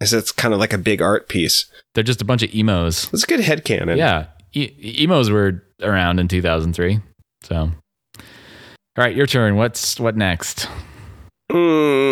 [0.00, 1.66] as it's kind of like a big art piece.
[1.94, 3.12] They're just a bunch of emos.
[3.12, 3.96] Let's get headcanon.
[3.96, 7.00] Yeah, e- emos were around in 2003.
[7.42, 7.72] So, all
[8.96, 9.56] right, your turn.
[9.56, 10.68] What's what next?
[11.52, 12.06] Mm.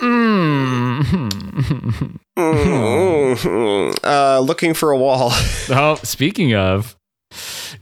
[2.36, 3.94] Mm.
[4.04, 5.30] uh, looking for a wall.
[5.70, 6.96] oh, speaking of,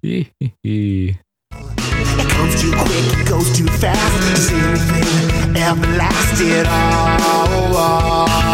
[0.02, 0.28] It
[2.30, 4.34] comes too quick, it goes too fast.
[4.34, 8.51] Does anything ever last at all?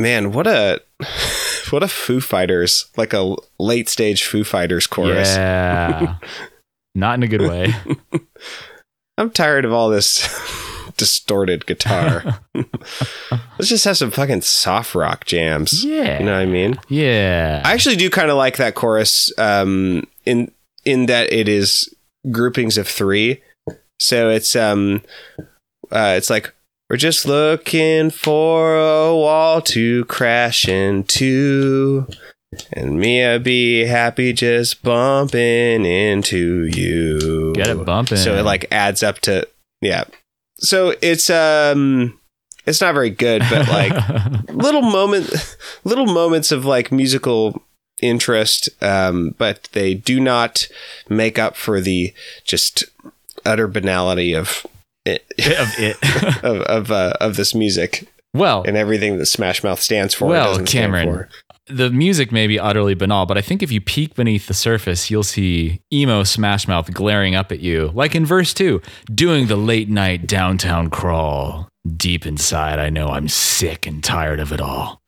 [0.00, 0.80] Man, what a
[1.70, 5.36] what a Foo Fighters like a late stage Foo Fighters chorus.
[5.36, 6.16] yeah,
[6.94, 7.74] not in a good way.
[9.18, 10.26] I'm tired of all this
[10.96, 12.40] distorted guitar.
[12.54, 15.84] Let's just have some fucking soft rock jams.
[15.84, 16.80] Yeah, You know what I mean?
[16.88, 17.60] yeah.
[17.64, 20.50] I actually do kind of like that chorus um, in
[20.86, 21.94] in that it is
[22.30, 23.42] groupings of three.
[24.00, 25.02] So it's um
[25.92, 26.54] uh, it's like
[26.90, 32.04] we're just looking for a wall to crash into.
[32.72, 37.52] And me, I'd be happy just bumping into you.
[37.54, 38.18] Get it bumping.
[38.18, 39.46] So it like adds up to
[39.80, 40.02] yeah.
[40.58, 42.18] So it's um
[42.66, 47.62] it's not very good, but like little moment little moments of like musical
[48.02, 50.66] interest um but they do not
[51.10, 52.82] make up for the just
[53.44, 54.66] utter banality of
[55.04, 56.44] it, of it.
[56.44, 60.26] of of, uh, of this music well, and everything that Smash Mouth stands for.
[60.26, 61.26] Well, Cameron,
[61.66, 65.10] the music may be utterly banal, but I think if you peek beneath the surface,
[65.10, 68.82] you'll see emo Smash Mouth glaring up at you, like in verse two,
[69.12, 71.68] doing the late night downtown crawl.
[71.96, 75.00] Deep inside, I know I'm sick and tired of it all.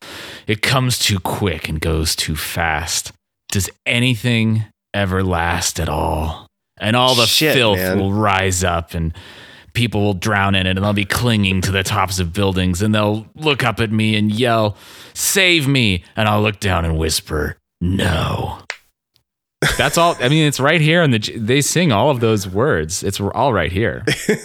[0.47, 3.13] It comes too quick and goes too fast.
[3.51, 6.47] Does anything ever last at all?
[6.81, 7.99] And all the Shit, filth man.
[7.99, 9.13] will rise up and
[9.73, 12.95] people will drown in it and they'll be clinging to the tops of buildings and
[12.95, 14.77] they'll look up at me and yell,
[15.15, 16.05] Save me.
[16.17, 18.59] And I'll look down and whisper, No.
[19.79, 20.17] That's all.
[20.21, 21.03] I mean, it's right here.
[21.03, 23.03] And the, they sing all of those words.
[23.03, 24.05] It's all right here.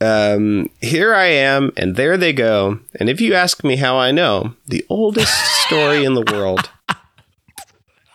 [0.00, 2.78] um, here I am, and there they go.
[3.00, 5.34] And if you ask me how I know the oldest
[5.66, 6.70] story in the world,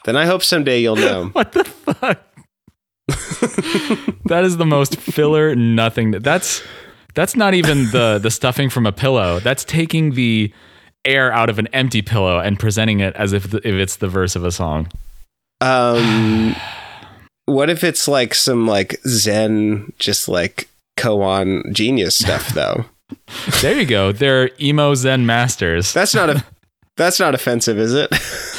[0.06, 1.26] then I hope someday you'll know.
[1.34, 2.20] What the fuck?
[4.26, 6.12] that is the most filler nothing.
[6.12, 6.64] That's
[7.14, 9.40] that's not even the the stuffing from a pillow.
[9.40, 10.54] That's taking the
[11.06, 14.08] air out of an empty pillow and presenting it as if the, if it's the
[14.08, 14.88] verse of a song.
[15.60, 16.56] Um,
[17.46, 22.86] what if it's like some like Zen, just like koan genius stuff though?
[23.62, 24.12] There you go.
[24.12, 25.94] They're emo Zen masters.
[25.94, 26.46] That's not a.
[26.98, 28.12] That's not offensive, is it?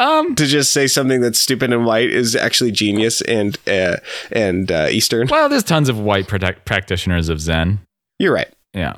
[0.00, 3.98] Um, to just say something that's stupid and white is actually genius and uh,
[4.32, 5.28] and uh, Eastern.
[5.28, 7.80] well, there's tons of white protect- practitioners of Zen.
[8.18, 8.96] You're right, Yeah.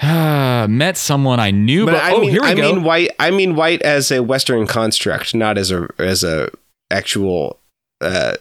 [0.68, 2.62] Met someone I knew, but but, I oh, mean, here we I go.
[2.74, 3.10] mean white.
[3.18, 6.50] I mean white as a Western construct, not as a as a
[6.90, 7.58] actual
[8.00, 8.34] uh,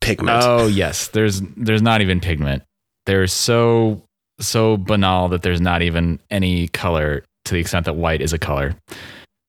[0.00, 0.42] pigment.
[0.44, 2.62] Oh yes, there's there's not even pigment.
[3.06, 4.02] They're so
[4.38, 8.38] so banal that there's not even any color to the extent that white is a
[8.38, 8.76] color.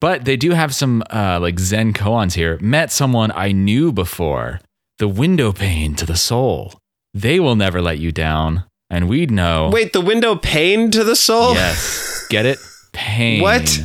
[0.02, 2.58] But they do have some uh, like Zen koans here.
[2.62, 4.62] Met someone I knew before.
[4.98, 6.74] The window pane to the soul.
[7.14, 9.70] They will never let you down, and we'd know.
[9.72, 11.54] Wait, the window pane to the soul.
[11.54, 12.60] Yes, get it?
[12.94, 13.42] Pain.
[13.42, 13.80] What?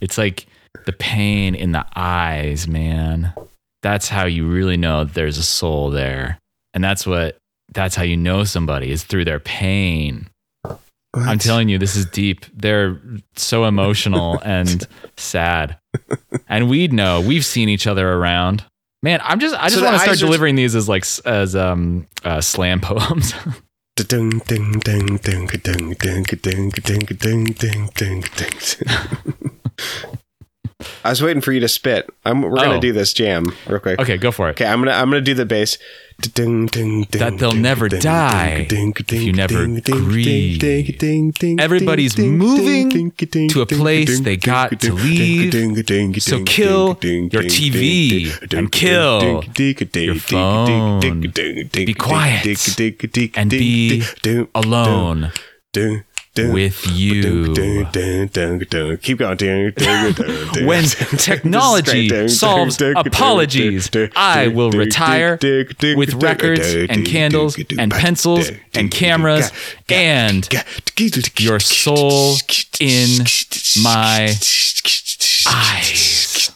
[0.00, 0.46] It's like
[0.84, 3.32] the pain in the eyes, man.
[3.82, 6.38] That's how you really know there's a soul there.
[6.72, 7.36] And that's what
[7.72, 10.28] that's how you know somebody is through their pain.
[11.16, 12.46] I'm telling you, this is deep.
[12.54, 13.00] They're
[13.36, 15.78] so emotional and sad.
[16.48, 18.64] And we know we've seen each other around.
[19.02, 22.06] Man, I'm just I just so want to start delivering these as like as um
[22.24, 23.34] uh, slam poems.
[31.04, 32.08] I was waiting for you to spit.
[32.24, 32.64] I'm, we're oh.
[32.64, 34.00] gonna do this jam real quick.
[34.00, 34.52] Okay, go for it.
[34.52, 35.78] Okay, I'm gonna I'm gonna do the bass
[36.18, 40.62] that they'll never die if you never grieve.
[41.60, 43.10] Everybody's moving
[43.48, 45.52] to a place they got to leave.
[46.22, 49.42] So kill your TV and kill
[49.94, 51.20] your phone.
[51.72, 52.46] Be quiet
[53.36, 54.02] and be
[54.54, 55.32] alone
[56.36, 57.54] with you.
[58.96, 59.72] Keep going.
[60.66, 69.52] when technology solves apologies, I will retire with records and candles and pencils and cameras
[69.88, 70.48] and
[71.38, 72.36] your soul
[72.80, 73.24] in
[73.82, 74.34] my
[75.46, 76.50] eyes.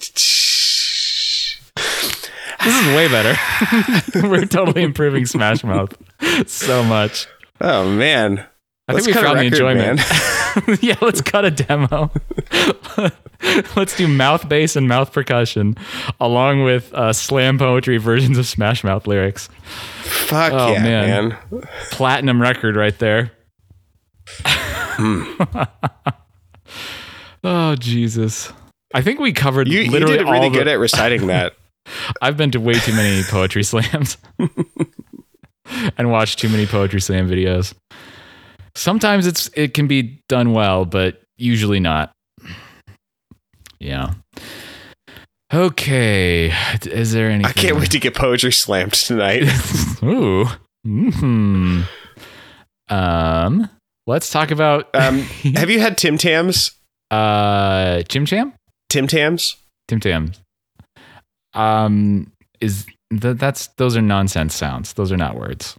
[2.64, 4.29] This is way better.
[4.29, 5.95] We're totally improving Smash Mouth
[6.47, 7.27] so much.
[7.61, 8.45] Oh, man.
[8.88, 10.01] I Let's think we found the enjoyment.
[10.83, 12.11] yeah, let's cut a demo.
[13.77, 15.77] let's do mouth bass and mouth percussion,
[16.20, 19.51] along with uh, slam poetry versions of Smash Mouth lyrics.
[20.01, 21.29] Fuck Oh, yeah, man.
[21.51, 21.62] man.
[21.90, 23.31] Platinum record right there.
[27.44, 28.53] oh Jesus!
[28.94, 31.55] I think we covered You, you literally did all really the- good at reciting that.
[32.20, 34.18] I've been to way too many poetry slams
[35.96, 37.72] and watched too many poetry slam videos.
[38.79, 42.12] Sometimes it's it can be done well, but usually not.
[43.81, 44.14] Yeah.
[45.53, 46.53] Okay.
[46.85, 47.45] Is there any?
[47.45, 49.43] I can't wait to get poetry slammed tonight.
[50.05, 50.47] Ooh.
[50.85, 51.83] Hmm.
[52.88, 53.69] Um.
[54.07, 55.19] Let's talk about Um,
[55.57, 56.71] have you had Tim Tams?
[57.11, 58.55] uh Chim Cham.
[58.88, 59.57] Tim Tams?
[59.88, 60.41] Tim Tams.
[61.53, 62.31] Um.
[62.61, 64.93] Is that that's those are nonsense sounds.
[64.93, 65.77] Those are not words.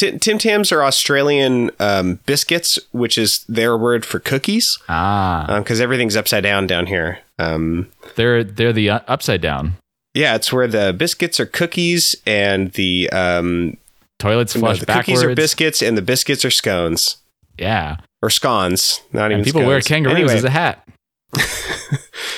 [0.00, 5.44] Tim, Tim Tams are Australian um, biscuits, which is their word for cookies, Ah.
[5.58, 7.18] because everything's upside down down here.
[7.38, 9.74] Um, They're they're the uh, upside down.
[10.14, 13.76] yeah, it's where the biscuits are cookies and the um,
[14.18, 15.06] Toilets no, flush the backwards.
[15.20, 17.16] cookies are biscuits and the biscuits are scones
[17.58, 17.96] Yeah.
[18.22, 19.00] or scones.
[19.12, 19.88] Not even And people wear scones.
[20.06, 20.86] kangaroos Anyway, as a hat.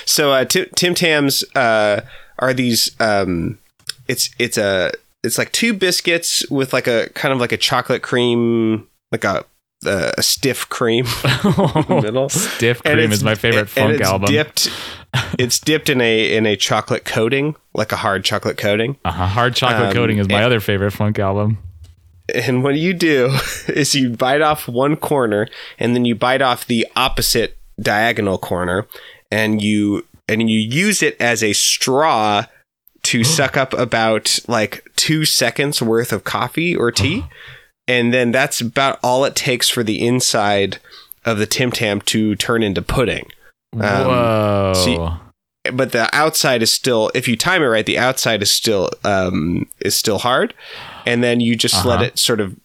[0.05, 2.03] So uh, Tim, Tim Tams uh,
[2.39, 2.91] are these.
[3.01, 3.59] Um,
[4.09, 8.03] it's it's a it's like two biscuits with like a kind of like a chocolate
[8.03, 9.45] cream, like a
[9.85, 11.33] uh, a stiff cream in
[11.89, 12.29] the middle.
[12.29, 14.31] Stiff Cream is my favorite and funk it's album.
[14.31, 14.71] Dipped,
[15.39, 18.97] it's dipped in a in a chocolate coating, like a hard chocolate coating.
[19.05, 19.27] uh-huh.
[19.27, 21.59] Hard chocolate Um, coating is my and- other favorite funk album.
[22.33, 23.37] And what you do
[23.69, 28.87] is you bite off one corner, and then you bite off the opposite diagonal corner,
[29.33, 32.45] and you and you use it as a straw
[33.05, 37.25] to suck up about like two seconds worth of coffee or tea,
[37.89, 40.79] and then that's about all it takes for the inside
[41.25, 43.27] of the Tim Tam to turn into pudding.
[43.73, 44.73] Whoa.
[44.75, 44.99] see-
[45.73, 49.69] but the outside is still if you time it right the outside is still um
[49.81, 50.53] is still hard
[51.07, 52.05] and then you just let Uh-huh.
[52.07, 52.57] it sort of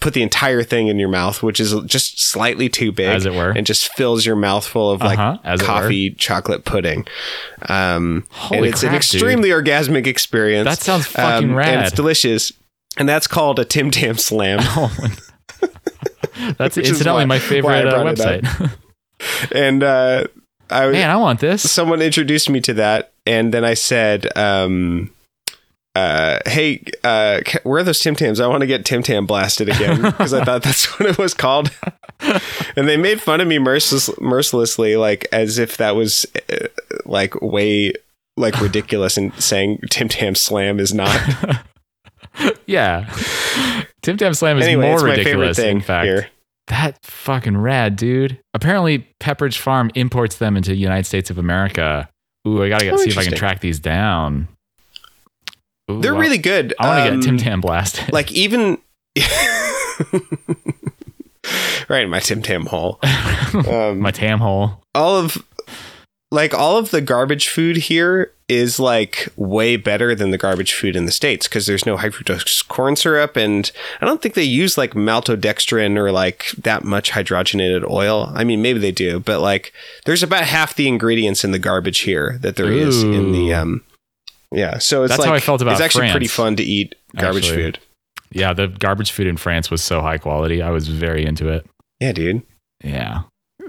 [0.00, 3.34] put the entire thing in your mouth which is just slightly too big As it
[3.34, 3.50] were.
[3.50, 5.66] and just fills your mouth full of like Uh-huh, as it were.
[5.66, 7.06] coffee chocolate pudding
[7.68, 8.96] um Holy and it's crap, an dude.
[8.96, 11.68] extremely orgasmic experience That sounds fucking um, rad.
[11.74, 12.52] and it's delicious
[12.96, 14.60] and that's called a Tim Tam Slam.
[16.58, 18.40] That's incidentally why- my favorite uh, brought it up.
[18.42, 19.52] website.
[19.54, 20.26] and uh,
[20.70, 21.68] I was Man, I want this.
[21.70, 25.10] someone introduced me to that, and then I said, um,
[25.94, 28.40] uh, "Hey, uh, where are those Tim Tams?
[28.40, 31.34] I want to get Tim Tam blasted again because I thought that's what it was
[31.34, 31.70] called."
[32.76, 36.66] and they made fun of me merciless, mercilessly, like as if that was uh,
[37.04, 37.92] like way
[38.36, 41.16] like ridiculous, and saying Tim Tam Slam is not.
[42.66, 43.08] Yeah.
[44.02, 46.06] Tim Tam Slam is anyway, more it's my favorite ridiculous, thing in fact.
[46.06, 46.26] here.
[46.66, 48.40] That fucking rad, dude.
[48.54, 52.08] Apparently, Pepperidge Farm imports them into the United States of America.
[52.48, 54.48] Ooh, I gotta Oh, see if I can track these down.
[55.90, 56.74] Ooh, They're I- really good.
[56.78, 58.12] I want to Um, get Tim Tam blasted.
[58.12, 58.78] like even.
[61.88, 62.98] right in my Tim Tam hole.
[63.54, 64.82] Um, my Tam hole.
[64.96, 65.38] all of
[66.32, 70.96] like all of the garbage food here is like way better than the garbage food
[70.96, 73.70] in the states because there's no high fructose corn syrup and
[74.00, 78.32] I don't think they use like maltodextrin or like that much hydrogenated oil.
[78.34, 79.72] I mean maybe they do, but like
[80.04, 83.82] there's about half the ingredients in the garbage here that there is in the um
[84.54, 86.94] yeah, so it's That's like how I felt about it's actually pretty fun to eat
[87.16, 87.62] garbage actually.
[87.62, 87.78] food.
[88.30, 90.60] Yeah, the garbage food in France was so high quality.
[90.62, 91.66] I was very into it.
[92.00, 92.42] Yeah, dude.
[92.82, 93.22] Yeah.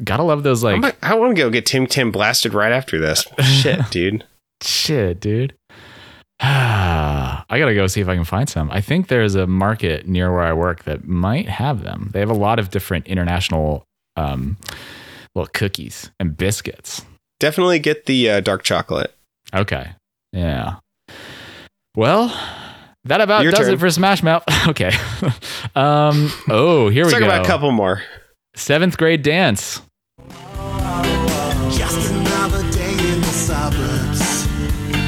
[0.04, 3.26] Gotta love those like, I want to go get Tim Tim blasted right after this.
[3.44, 4.26] Shit, dude.
[4.62, 5.56] Shit, dude.
[6.40, 8.70] I gotta go see if I can find some.
[8.72, 12.10] I think there's a market near where I work that might have them.
[12.12, 13.86] They have a lot of different international
[14.18, 14.58] um,
[15.34, 17.06] little cookies and biscuits.
[17.40, 19.16] Definitely get the uh, dark chocolate.
[19.54, 19.92] Okay.
[20.36, 20.76] Yeah.
[21.96, 22.28] Well,
[23.06, 23.74] that about Your does turn.
[23.76, 24.44] it for Smash Mouth.
[24.68, 24.92] okay.
[25.76, 27.18] um, oh, here we go.
[27.18, 27.26] Let's we talk go.
[27.28, 28.04] about a couple more.
[28.56, 29.82] Seventh grade dance.
[31.72, 34.46] Just another day in the suburbs.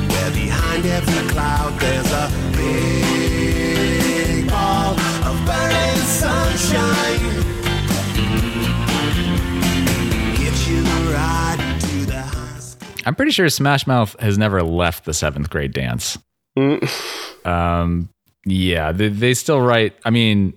[0.09, 2.06] Where behind every cloud there's
[13.07, 16.17] I'm pretty sure Smash Mouth has never left the seventh grade dance.
[16.59, 17.45] Mm.
[17.47, 18.09] Um,
[18.45, 19.95] yeah, they, they still write.
[20.03, 20.53] I mean,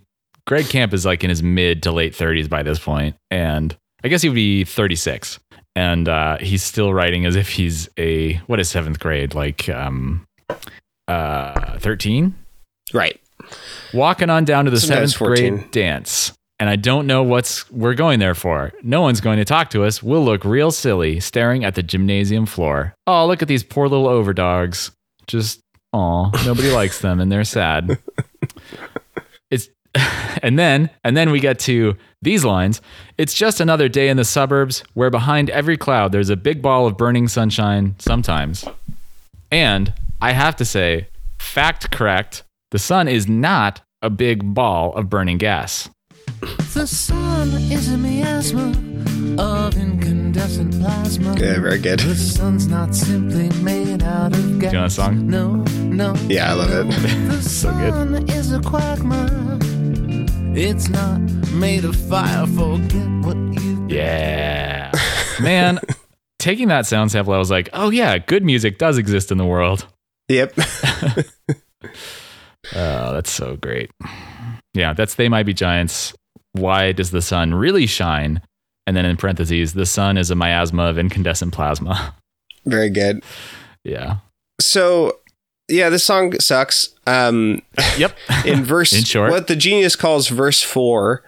[0.48, 4.08] Greg Camp is like in his mid to late 30s by this point, and I
[4.08, 5.38] guess he would be 36.
[5.76, 10.26] And uh, he's still writing as if he's a what is seventh grade, like um,
[11.06, 12.34] uh, 13,
[12.92, 13.20] Right.
[13.94, 16.32] walking on down to the Sometimes seventh grade dance.
[16.60, 18.70] And I don't know what's we're going there for.
[18.82, 20.02] No one's going to talk to us.
[20.02, 22.94] We'll look real silly staring at the gymnasium floor.
[23.06, 24.90] Oh, look at these poor little overdogs.
[25.26, 25.62] Just
[25.94, 27.98] aw, nobody likes them and they're sad.
[29.50, 29.70] It's
[30.42, 32.82] and then and then we get to these lines.
[33.16, 36.86] It's just another day in the suburbs where behind every cloud there's a big ball
[36.86, 38.66] of burning sunshine sometimes.
[39.50, 41.08] And I have to say,
[41.38, 45.88] fact correct, the sun is not a big ball of burning gas.
[46.74, 48.70] The sun is a miasma
[49.42, 51.34] of incandescent plasma.
[51.38, 51.98] Yeah, very good.
[52.00, 54.72] The sun's not simply made out of gas.
[54.72, 55.26] you know that song?
[55.26, 56.14] No, no.
[56.28, 56.90] Yeah, I love it.
[57.28, 57.92] The So good.
[57.92, 59.58] sun is a quagmire.
[60.56, 61.20] It's not
[61.52, 62.46] made of fire.
[62.46, 63.86] Forget what you.
[63.88, 64.90] Yeah.
[65.40, 65.80] Man,
[66.38, 69.46] taking that sound sample, I was like, oh yeah, good music does exist in the
[69.46, 69.86] world.
[70.28, 70.54] Yep.
[72.76, 73.90] Oh, that's so great.
[74.74, 76.12] Yeah, that's They Might Be Giants.
[76.52, 78.42] Why does the sun really shine?
[78.86, 82.14] And then in parentheses, the sun is a miasma of incandescent plasma.
[82.66, 83.22] very good.
[83.84, 84.16] yeah.
[84.60, 85.20] So,
[85.68, 86.88] yeah, this song sucks.
[87.06, 87.62] Um,
[87.96, 88.16] Yep.
[88.46, 89.30] in verse, In short.
[89.30, 91.22] what the genius calls verse four,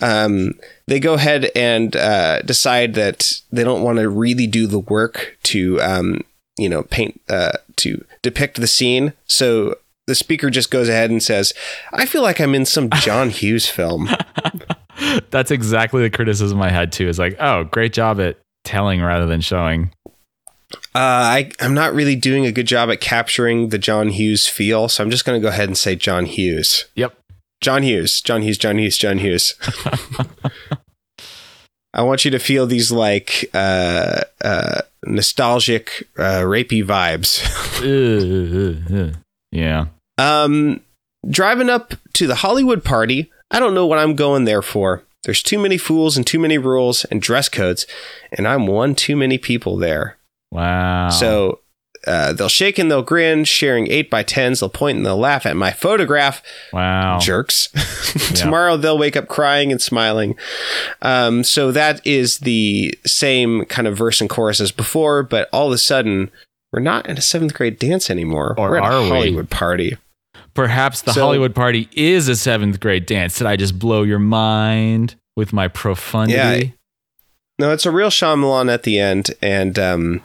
[0.00, 0.52] um,
[0.86, 5.38] they go ahead and uh, decide that they don't want to really do the work
[5.44, 6.20] to, um,
[6.56, 9.12] you know, paint uh, to depict the scene.
[9.26, 9.76] So
[10.08, 11.52] the speaker just goes ahead and says,
[11.92, 14.08] "I feel like I'm in some John Hughes film."
[15.30, 17.08] That's exactly the criticism I had too.
[17.08, 19.92] Is like, oh, great job at telling rather than showing.
[20.72, 24.88] Uh, I, I'm not really doing a good job at capturing the John Hughes feel,
[24.88, 26.86] so I'm just going to go ahead and say John Hughes.
[26.94, 27.14] Yep.
[27.60, 29.54] John Hughes, John Hughes, John Hughes, John Hughes.
[31.94, 37.42] I want you to feel these like uh, uh, nostalgic, uh, rapey vibes.
[39.50, 39.86] Yeah.
[40.18, 40.80] Um,
[41.28, 45.04] driving up to the Hollywood party, I don't know what I'm going there for.
[45.24, 47.86] There's too many fools and too many rules and dress codes,
[48.32, 50.16] and I'm one too many people there.
[50.50, 51.10] Wow.
[51.10, 51.60] So
[52.06, 55.44] uh, they'll shake and they'll grin, sharing 8 by 10s They'll point and they'll laugh
[55.44, 56.42] at my photograph.
[56.72, 57.18] wow.
[57.18, 57.68] Jerks.
[58.34, 60.36] Tomorrow they'll wake up crying and smiling.
[61.02, 65.66] Um, so that is the same kind of verse and chorus as before, but all
[65.66, 66.30] of a sudden,
[66.72, 68.54] we're not at a seventh grade dance anymore.
[68.56, 69.08] Or we're at are a we?
[69.08, 69.96] Hollywood party.
[70.62, 73.38] Perhaps the So- Hollywood party is a seventh grade dance.
[73.38, 76.36] Did I just blow your mind with my profundity?
[76.66, 76.70] Yeah.
[77.60, 80.20] No, it's a real Shyamalan at the end, and um,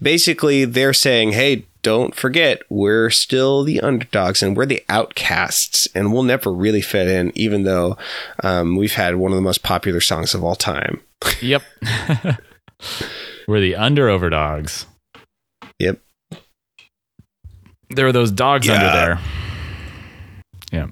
[0.00, 6.12] basically they're saying, "Hey, don't forget, we're still the underdogs and we're the outcasts, and
[6.12, 7.96] we'll never really fit in, even though
[8.42, 11.00] um, we've had one of the most popular songs of all time."
[11.40, 11.62] Yep.
[13.48, 14.84] We're the under overdogs.
[15.78, 15.98] Yep.
[17.90, 18.74] There are those dogs Yeah.
[18.74, 19.18] under there.
[20.72, 20.88] Yeah.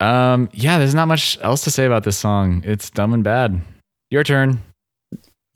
[0.00, 2.62] Um, yeah, there's not much else to say about this song.
[2.64, 3.60] It's dumb and bad.
[4.10, 4.62] Your turn.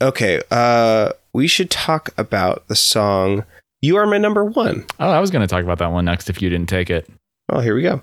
[0.01, 3.45] Okay, uh, we should talk about the song
[3.81, 6.29] "You Are My Number One." Oh, I was going to talk about that one next
[6.29, 7.09] if you didn't take it.
[7.49, 8.01] Oh, here we go.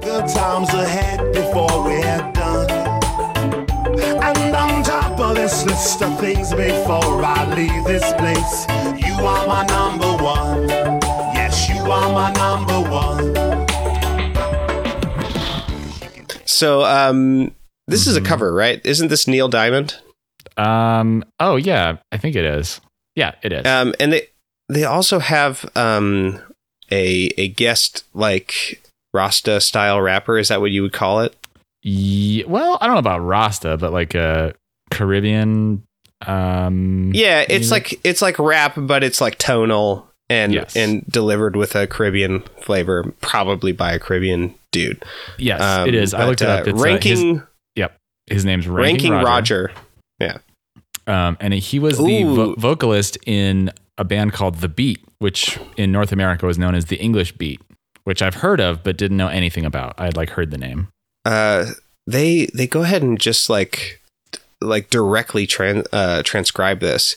[0.00, 2.70] Good times ahead before we're done.
[4.22, 8.66] And on top of this list of things before I leave this place,
[9.06, 10.68] you are my number one.
[11.34, 13.45] Yes, you are my number one.
[16.56, 17.54] So, um,
[17.86, 18.80] this is a cover, right?
[18.84, 19.96] Isn't this Neil Diamond?
[20.56, 22.80] Um, oh, yeah, I think it is.
[23.14, 23.66] Yeah, it is.
[23.66, 24.28] Um, and they
[24.68, 26.40] they also have um
[26.90, 28.80] a a guest like
[29.12, 30.38] Rasta style rapper.
[30.38, 31.36] Is that what you would call it?
[31.82, 34.54] Ye- well, I don't know about Rasta, but like a
[34.90, 35.82] Caribbean.
[36.26, 37.70] Um, Yeah, it's music?
[37.72, 40.74] like it's like rap, but it's like tonal and Yes.
[40.74, 45.02] and delivered with a Caribbean flavor, probably by a Caribbean dude.
[45.38, 46.12] yes, Um, it is.
[46.14, 46.66] I but, looked it up.
[46.66, 47.34] uh, It's, uh, ranking
[47.76, 47.88] his,
[48.28, 49.72] his name's Ranking, ranking Roger.
[50.20, 50.40] Roger.
[51.08, 55.92] Um, and he was the vo- vocalist in a band called The Beat, which in
[55.92, 57.60] North America was known as the English Beat,
[58.02, 59.94] which I've heard of but didn't know anything about.
[59.98, 60.88] I had like heard the name.
[61.24, 61.66] Uh,
[62.08, 64.02] they they go ahead and just like
[64.60, 65.46] like directly
[65.92, 67.14] uh, transcribe this.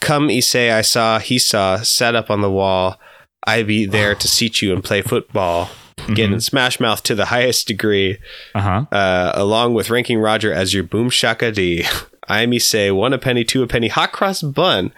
[0.00, 3.00] Come, say I saw, he saw, sat up on the wall.
[3.46, 5.70] I be there to seat you and play football.
[6.14, 8.18] Getting smash mouth to the highest degree,
[8.54, 8.84] Uh huh.
[8.96, 11.84] uh, along with ranking Roger as your boom shaka D.
[12.28, 14.92] I me say one a penny, two a penny, hot cross bun.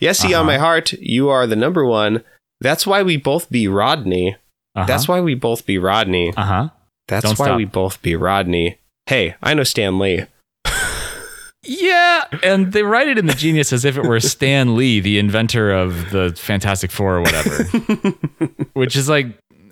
[0.00, 0.44] Yes, he on Uh-huh.
[0.46, 2.24] my heart, you are the number one.
[2.60, 4.36] That's why we both be Rodney.
[4.74, 4.86] Uh-huh.
[4.86, 6.32] That's why we both be Rodney.
[6.36, 6.68] Uh huh.
[7.08, 7.56] That's Don't why stop.
[7.58, 8.78] we both be Rodney.
[9.06, 10.26] Hey, I know Stan Lee.
[11.64, 15.20] Yeah, and they write it in the Genius as if it were Stan Lee, the
[15.20, 17.62] inventor of the Fantastic Four or whatever.
[18.72, 19.28] Which is like,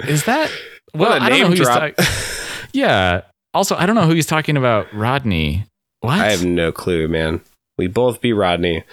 [0.07, 0.53] is that?
[0.95, 1.97] Well, What a I don't know name who he's drop.
[1.97, 2.15] talking.
[2.73, 3.21] yeah.
[3.55, 4.93] Also, I don't know who he's talking about.
[4.95, 5.67] Rodney.
[6.01, 6.19] What?
[6.21, 7.41] I have no clue, man.
[7.77, 8.85] We both be Rodney.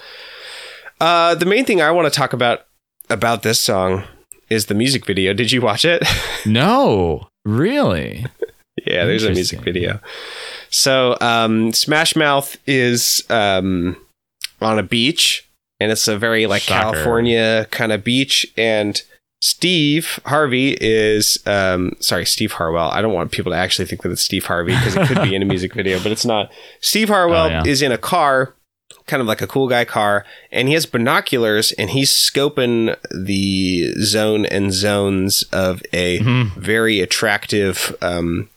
[1.00, 2.66] Uh, the main thing I want to talk about
[3.10, 4.04] about this song
[4.50, 5.32] is the music video.
[5.32, 6.02] Did you watch it?
[6.46, 8.26] no, really.
[8.86, 10.00] yeah, there's a music video.
[10.70, 13.96] So, um, Smash Mouth is um,
[14.60, 15.48] on a beach,
[15.80, 16.92] and it's a very like Shocker.
[16.96, 18.46] California kind of beach.
[18.56, 19.00] And
[19.40, 22.90] Steve Harvey is, um, sorry, Steve Harwell.
[22.90, 25.34] I don't want people to actually think that it's Steve Harvey because it could be
[25.34, 26.50] in a music video, but it's not.
[26.80, 27.62] Steve Harwell Oh, yeah.
[27.64, 28.54] is in a car,
[29.06, 33.92] kind of like a cool guy car, and he has binoculars and he's scoping the
[34.02, 36.56] zone and zones of a Mhm.
[36.56, 38.50] very attractive, um,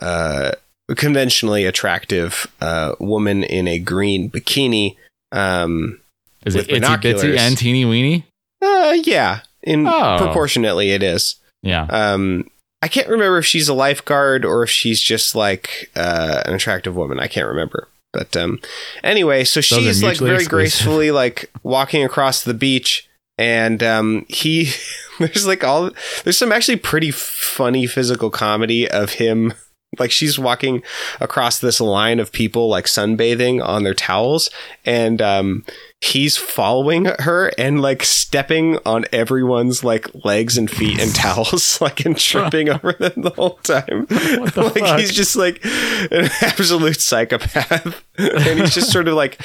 [0.00, 0.50] uh,
[0.96, 4.96] conventionally attractive uh, woman in a green bikini.
[5.30, 6.00] Um,
[6.44, 8.24] Is it Itsy Bitsy and Teeny Weeny?
[8.62, 10.16] uh, yeah, in Oh.
[10.18, 11.36] proportionately it is.
[11.62, 11.86] Yeah.
[11.90, 12.50] Um,
[12.80, 16.94] I can't remember if she's a lifeguard or if she's just like uh, an attractive
[16.94, 17.18] woman.
[17.18, 17.88] I can't remember.
[18.12, 18.60] But um,
[19.02, 20.50] anyway, so are she's like very exclusive.
[20.50, 24.70] gracefully like walking across the beach, and um, he
[25.18, 25.90] there's like all
[26.24, 29.52] there's some actually pretty funny physical comedy of him.
[29.98, 30.82] Like she's walking
[31.18, 34.50] across this line of people like sunbathing on their towels,
[34.84, 35.64] and um,
[36.02, 42.04] he's following her and like stepping on everyone's like legs and feet and towels, like
[42.04, 44.06] and tripping over them the whole time.
[44.08, 45.00] The like fuck?
[45.00, 49.40] he's just like an absolute psychopath, and he's just sort of like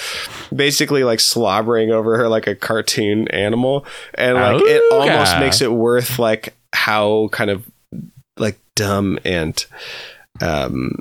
[0.53, 3.85] basically like slobbering over her like a cartoon animal,
[4.15, 7.65] and like it almost makes it worth like how kind of
[8.37, 9.65] like dumb and
[10.41, 10.91] um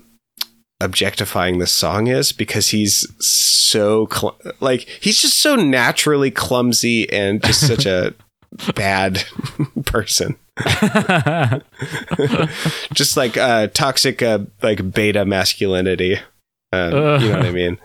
[0.80, 7.42] objectifying this song is because he's so cl- like he's just so naturally clumsy and
[7.44, 8.12] just such a
[8.74, 9.22] bad
[9.86, 10.36] person
[12.94, 16.16] just like uh toxic uh like beta masculinity
[16.72, 17.78] um, you know what i mean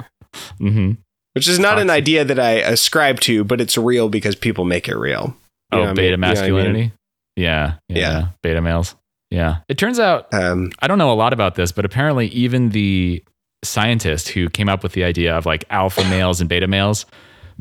[0.60, 0.92] Mm-hmm.
[1.34, 4.88] which is not an idea that i ascribe to but it's real because people make
[4.88, 5.36] it real
[5.72, 5.96] You Oh, what I mean?
[5.96, 6.20] beta You know I mean?
[6.40, 6.92] masculinity.
[7.36, 7.98] Yeah, yeah.
[8.00, 8.28] Yeah.
[8.44, 8.96] Beta males.
[9.30, 9.58] Yeah.
[9.68, 13.24] It turns out um I don't know a lot about this, but apparently even the
[13.64, 17.06] scientist who came up with the idea of like alpha males and beta males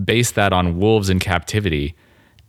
[0.03, 1.95] based that on wolves in captivity.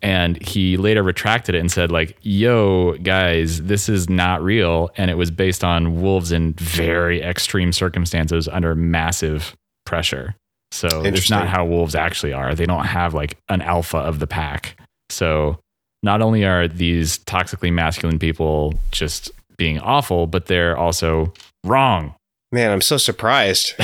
[0.01, 4.91] And he later retracted it and said, like, yo, guys, this is not real.
[4.95, 9.55] And it was based on wolves in very extreme circumstances under massive
[9.87, 10.35] pressure.
[10.71, 12.53] So it's not how wolves actually are.
[12.53, 14.79] They don't have like an alpha of the pack.
[15.09, 15.59] So
[16.03, 21.33] not only are these toxically masculine people just being awful, but they're also
[21.65, 22.13] wrong.
[22.51, 23.73] Man, I'm so surprised.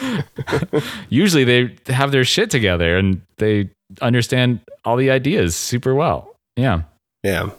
[1.08, 3.68] Usually they have their shit together and they
[4.00, 6.34] understand all the ideas super well.
[6.56, 6.82] Yeah.
[7.22, 7.50] Yeah.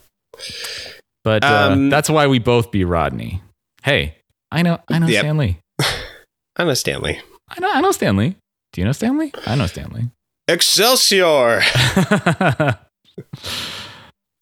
[1.24, 3.41] But uh, Um, that's why we both be Rodney.
[3.84, 4.15] Hey,
[4.51, 5.20] I know I know Yep.
[5.22, 5.59] Stanley.
[6.55, 7.22] I know Stanley.
[7.49, 8.36] I know I know Stanley.
[8.74, 9.32] Do you know Stanley?
[9.45, 10.09] I know Stanley.
[10.47, 11.61] Excelsior!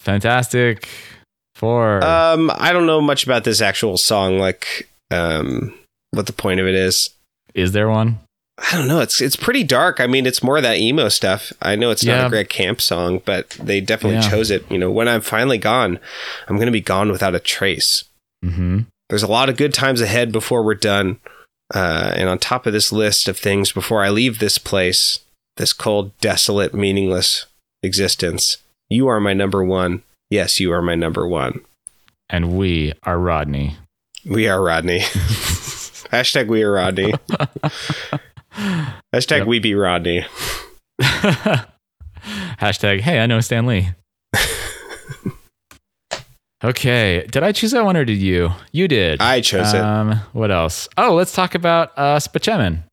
[0.00, 0.88] Fantastic
[1.54, 2.04] Four.
[2.04, 5.74] Um, I don't know much about this actual song, like um
[6.10, 7.10] what the point of it is.
[7.54, 8.18] Is there one?
[8.58, 9.00] I don't know.
[9.00, 10.00] It's it's pretty dark.
[10.00, 11.52] I mean, it's more of that emo stuff.
[11.62, 12.26] I know it's not Yeah.
[12.26, 14.30] a Greg Camp song, but they definitely Yeah.
[14.30, 14.70] chose it.
[14.70, 15.98] You know, when I'm finally gone,
[16.48, 18.04] I'm going to be gone without a trace.
[18.44, 18.80] Mm-hmm.
[19.08, 21.20] There's a lot of good times ahead before we're done.
[21.74, 25.18] Uh, and on top of this list of things before I leave this place,
[25.56, 27.46] this cold, desolate, meaningless
[27.82, 28.58] existence,
[28.88, 30.02] you are my number one.
[30.30, 31.60] Yes, you are my number one.
[32.28, 33.76] And we are Rodney.
[34.24, 34.98] We are Rodney.
[36.10, 37.12] Hashtag we are Rodney.
[39.14, 39.46] Hashtag Yep.
[39.46, 40.24] we be Rodney.
[42.60, 43.90] Hashtag, hey, I know Stan Lee.
[46.64, 47.26] okay.
[47.30, 48.50] Did I choose that one or did you?
[48.72, 49.20] You did.
[49.20, 49.80] I chose it.
[49.80, 50.88] Um, what else?
[50.98, 52.84] Oh, let's talk about uh, Spaceman.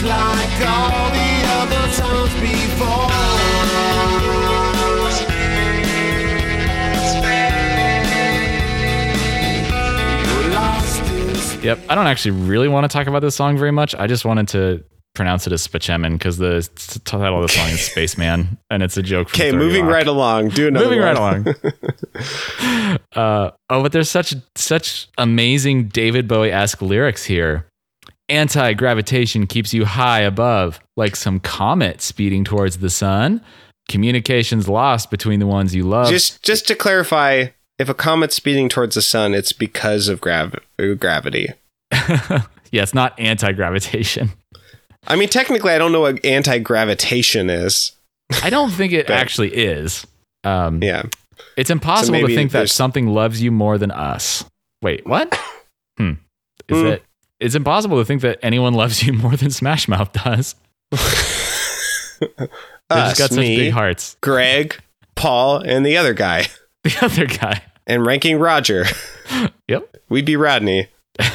[0.00, 3.10] Just like all the other times before.
[10.24, 11.64] You're lost in space.
[11.64, 11.80] Yep.
[11.90, 13.94] I don't actually really want to talk about this song very much.
[13.94, 14.82] I just wanted to
[15.12, 16.66] pronounce it as Spaceman because the
[17.04, 19.28] title of the song is Spaceman, and it's a joke.
[19.28, 19.94] Okay, moving Rock.
[19.94, 20.48] right along.
[20.48, 21.46] Do another moving right along.
[23.14, 27.66] uh, oh, but there's such such amazing David Bowie esque lyrics here.
[28.30, 33.42] Anti gravitation keeps you high above, like some comet speeding towards the sun.
[33.88, 36.08] Communications lost between the ones you love.
[36.08, 37.46] just just to clarify,
[37.78, 40.54] if a comet's speeding towards the sun, it's because of grav-
[40.98, 41.48] gravity.
[41.92, 44.30] yeah, it's not anti gravitation.
[45.06, 47.92] I mean, technically, I don't know what anti-gravitation is.
[48.42, 50.06] I don't think it But- actually is.
[50.44, 51.04] Um, Yeah,
[51.56, 54.44] It's impossible to think that something loves you more than us.
[54.82, 55.38] Wait, what?
[55.98, 56.12] Hmm.
[56.68, 56.86] Is Hmm.
[56.86, 57.02] it?
[57.40, 60.54] It's impossible to think that anyone loves you more than Smash Mouth does.
[60.90, 60.98] They
[62.90, 64.16] us, just got such big hearts.
[64.20, 64.78] Greg,
[65.14, 66.46] Paul, and the other guy,
[66.84, 67.62] The other guy.
[67.86, 68.84] and ranking Roger.
[69.68, 69.96] Yep.
[70.08, 70.88] We'd be Rodney.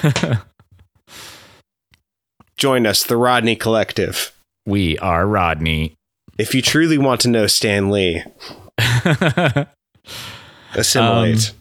[2.58, 4.32] Join us, the Rodney Collective.
[4.66, 5.95] we are Rodney.
[6.38, 8.22] If you truly want to know Stan Lee,
[10.76, 11.51] assimilate.
[11.51, 11.56] Um,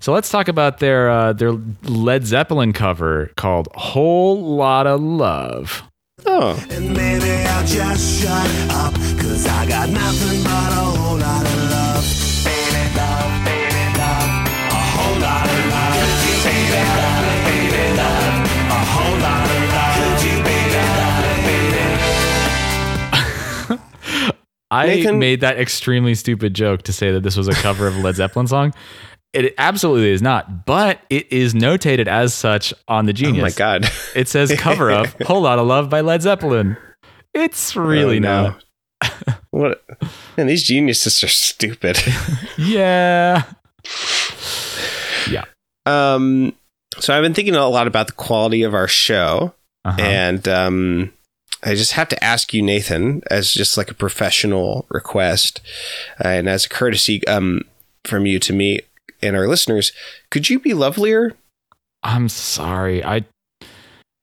[0.00, 1.52] so let's talk about their uh, their
[1.84, 5.82] Led Zeppelin cover called "Whole Lotta Love."
[6.26, 8.94] oh, And maybe I'll just shut up.
[9.20, 12.04] Cause I got nothing but a whole lot of love.
[12.44, 14.48] Baby, love, baby, love.
[14.68, 15.96] A whole lot of love.
[15.96, 18.34] Could you be love, baby, love?
[18.68, 19.96] A whole lot of love.
[19.96, 21.84] Could you be love, baby?
[24.70, 27.96] I Nathan- made that extremely stupid joke to say that this was a cover of
[27.96, 28.72] a Led Zeppelin song.
[29.32, 33.40] It absolutely is not, but it is notated as such on the Genius.
[33.40, 33.88] oh my God.
[34.14, 36.76] It says cover of "Whole Lot of Love" by Led Zeppelin.
[37.32, 38.54] It's really Oh, no.
[39.02, 39.38] not.
[39.50, 39.84] What?
[40.36, 41.98] Man, these geniuses are stupid.
[42.58, 43.42] Yeah.
[45.30, 45.44] Yeah.
[45.86, 46.54] um,
[46.98, 49.54] so I've been thinking a lot about the quality of our show,
[49.84, 50.00] Uh-huh.
[50.00, 51.12] and um,
[51.62, 55.60] I just have to ask you, Nathan, as just like a professional request,
[56.24, 57.62] uh, and as a courtesy um,
[58.04, 58.80] from you to me
[59.22, 59.92] and our listeners,
[60.30, 61.34] could you be lovelier?
[62.02, 63.04] I'm sorry.
[63.04, 63.24] I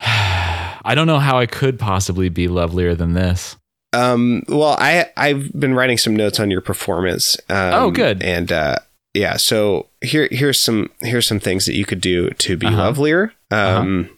[0.00, 3.56] I don't know how I could possibly be lovelier than this.
[3.92, 7.36] Um, well, I I've been writing some notes on your performance.
[7.48, 8.22] Um, Oh, good.
[8.22, 8.76] And uh,
[9.14, 12.76] yeah, so here here's some here's some things that you could do to be Uh-huh.
[12.76, 13.32] lovelier.
[13.50, 14.10] Um,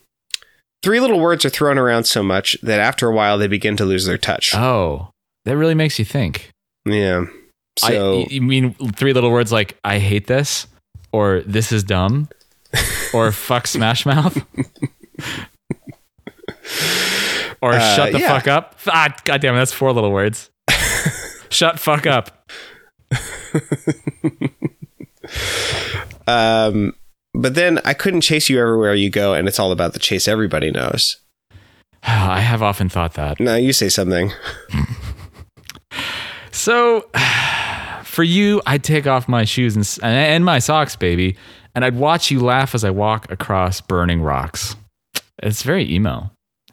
[0.83, 3.85] Three little words are thrown around so much that after a while they begin to
[3.85, 4.55] lose their touch.
[4.55, 5.11] Oh,
[5.45, 6.51] that really makes you think.
[6.87, 7.24] yeah.
[7.85, 10.66] I, So you mean three little words like "I hate this"
[11.12, 12.28] or "This is dumb"
[13.12, 14.36] or "Fuck Smash Mouth"
[17.61, 18.28] or Uh, "Shut the yeah.
[18.28, 18.76] fuck up"?
[18.86, 20.50] Ah, goddamn, that's four little words.
[21.50, 22.48] Shut fuck up.
[26.26, 26.94] um,
[27.34, 30.26] But then I couldn't chase you everywhere you go, and it's all about the chase
[30.28, 31.16] everybody knows.
[32.02, 33.38] I have often thought that.
[33.40, 34.32] Now you say something.
[36.52, 37.08] So,
[38.20, 41.38] for you, I'd take off my shoes and, and my socks, baby,
[41.74, 44.76] and I'd watch you laugh as I walk across burning rocks.
[45.42, 46.30] It's very emo.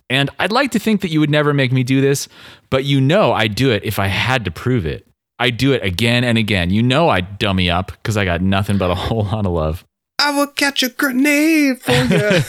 [0.09, 2.27] And I'd like to think that you would never make me do this,
[2.69, 5.07] but you know I'd do it if I had to prove it.
[5.39, 6.69] I'd do it again and again.
[6.69, 9.85] You know I'd dummy up because I got nothing but a whole lot of love.
[10.19, 12.41] I will catch a grenade for you.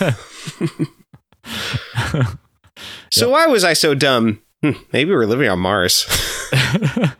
[3.13, 4.43] so why was I so dumb?
[4.61, 6.05] Hmm, maybe we're living on Mars.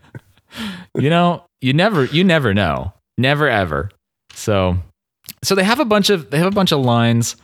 [0.99, 2.93] you know, you never you never know.
[3.17, 3.91] Never ever.
[4.33, 4.79] So
[5.43, 7.37] so they have a bunch of they have a bunch of lines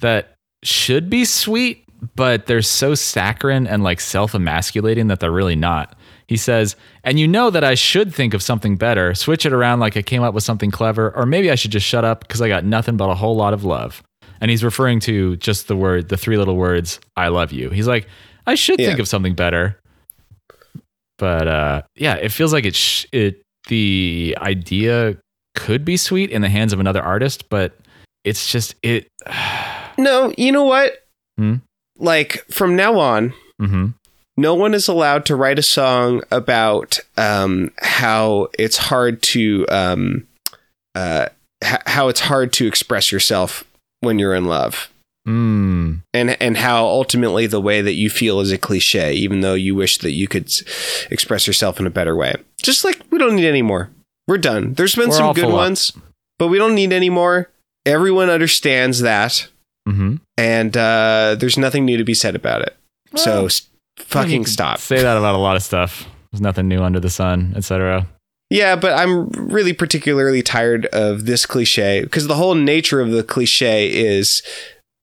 [0.00, 0.34] that
[0.64, 1.84] should be sweet,
[2.16, 5.96] but they're so saccharine and like self-emasculating that they're really not.
[6.28, 9.80] He says, "And you know that I should think of something better, switch it around
[9.80, 12.40] like I came up with something clever, or maybe I should just shut up because
[12.40, 14.02] I got nothing but a whole lot of love."
[14.40, 17.86] And he's referring to just the word, the three little words, "I love you." He's
[17.86, 18.08] like,
[18.46, 18.86] "I should Yeah.
[18.88, 19.78] think of something better."
[21.22, 25.16] But uh yeah it feels like it sh- it the idea
[25.54, 27.78] could be sweet in the hands of another artist but
[28.24, 29.06] it's just it
[29.98, 30.92] no, you know what?
[31.38, 31.56] Hmm?
[31.98, 33.86] Like from now on, hmm
[34.36, 40.26] no one is allowed to write a song about um, how it's hard to um,
[40.94, 41.26] uh,
[41.62, 43.62] h- how it's hard to express yourself
[44.00, 44.88] when you're in love.
[45.26, 46.02] Mm.
[46.14, 49.74] and and how ultimately the way that you feel is a cliche, even though you
[49.74, 50.62] wish that you could s-
[51.10, 52.34] express yourself in a better way.
[52.62, 53.90] Just like we don't need any more.
[54.28, 54.74] We're done.
[54.74, 55.56] There's been We're some good full up.
[55.58, 55.92] ones,
[56.38, 57.50] but we don't need any more.
[57.84, 59.48] Everyone understands that,
[59.86, 62.76] hmm and uh, there's nothing new to be said about it.
[63.16, 63.68] so s-
[63.98, 64.78] fucking stop.
[64.78, 68.06] say that about a lot of stuff there's nothing new under the sun etc
[68.50, 73.22] Yeah, but I'm really particularly tired of this cliche because the whole nature of the
[73.22, 74.42] cliche is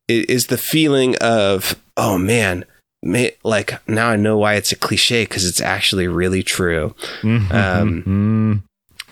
[0.10, 2.66] is the feeling of oh man,
[3.04, 6.96] ma- like now I know why it's a cliche because it's actually really true.
[7.24, 8.64] Um, Mm.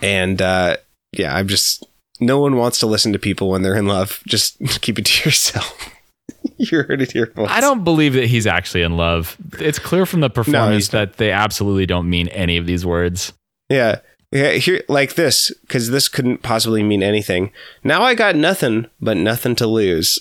[0.01, 0.77] And uh,
[1.13, 1.85] yeah, I'm just
[2.19, 4.21] no one wants to listen to people when they're in love.
[4.27, 5.89] Just keep it to yourself.
[6.57, 7.31] you heard it here.
[7.35, 7.51] Once.
[7.51, 9.37] I don't believe that he's actually in love.
[9.59, 10.99] It's clear from the performance not.
[11.11, 13.33] that they absolutely don't mean any of these words.
[13.69, 13.99] Yeah.
[14.31, 17.51] Yeah, here like this because this couldn't possibly mean anything.
[17.83, 20.19] Now I got nothing but nothing to lose.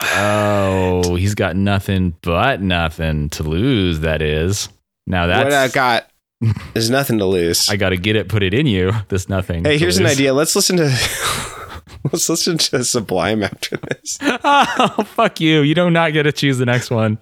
[0.00, 4.00] Oh, he's got nothing but nothing to lose.
[4.00, 4.68] That is.
[5.06, 6.10] Now that's what I got
[6.72, 7.68] There's nothing to lose.
[7.68, 8.92] I got to get it, put it in you.
[9.08, 9.64] This nothing.
[9.64, 10.32] hey, here's an idea.
[10.34, 10.84] Let's listen to
[12.04, 14.18] let's listen to Sublime after this.
[14.22, 15.62] oh, fuck you.
[15.62, 17.18] You do not get to choose the next one.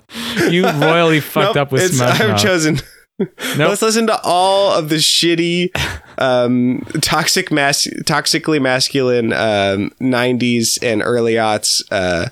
[0.51, 2.81] You royally fucked Nope, up with Smash I've chosen.
[3.19, 3.31] Nope.
[3.71, 5.71] Let's listen to all of the shitty,
[6.19, 12.29] um, toxic, mas- toxically masculine um, '90s and early aughts uh,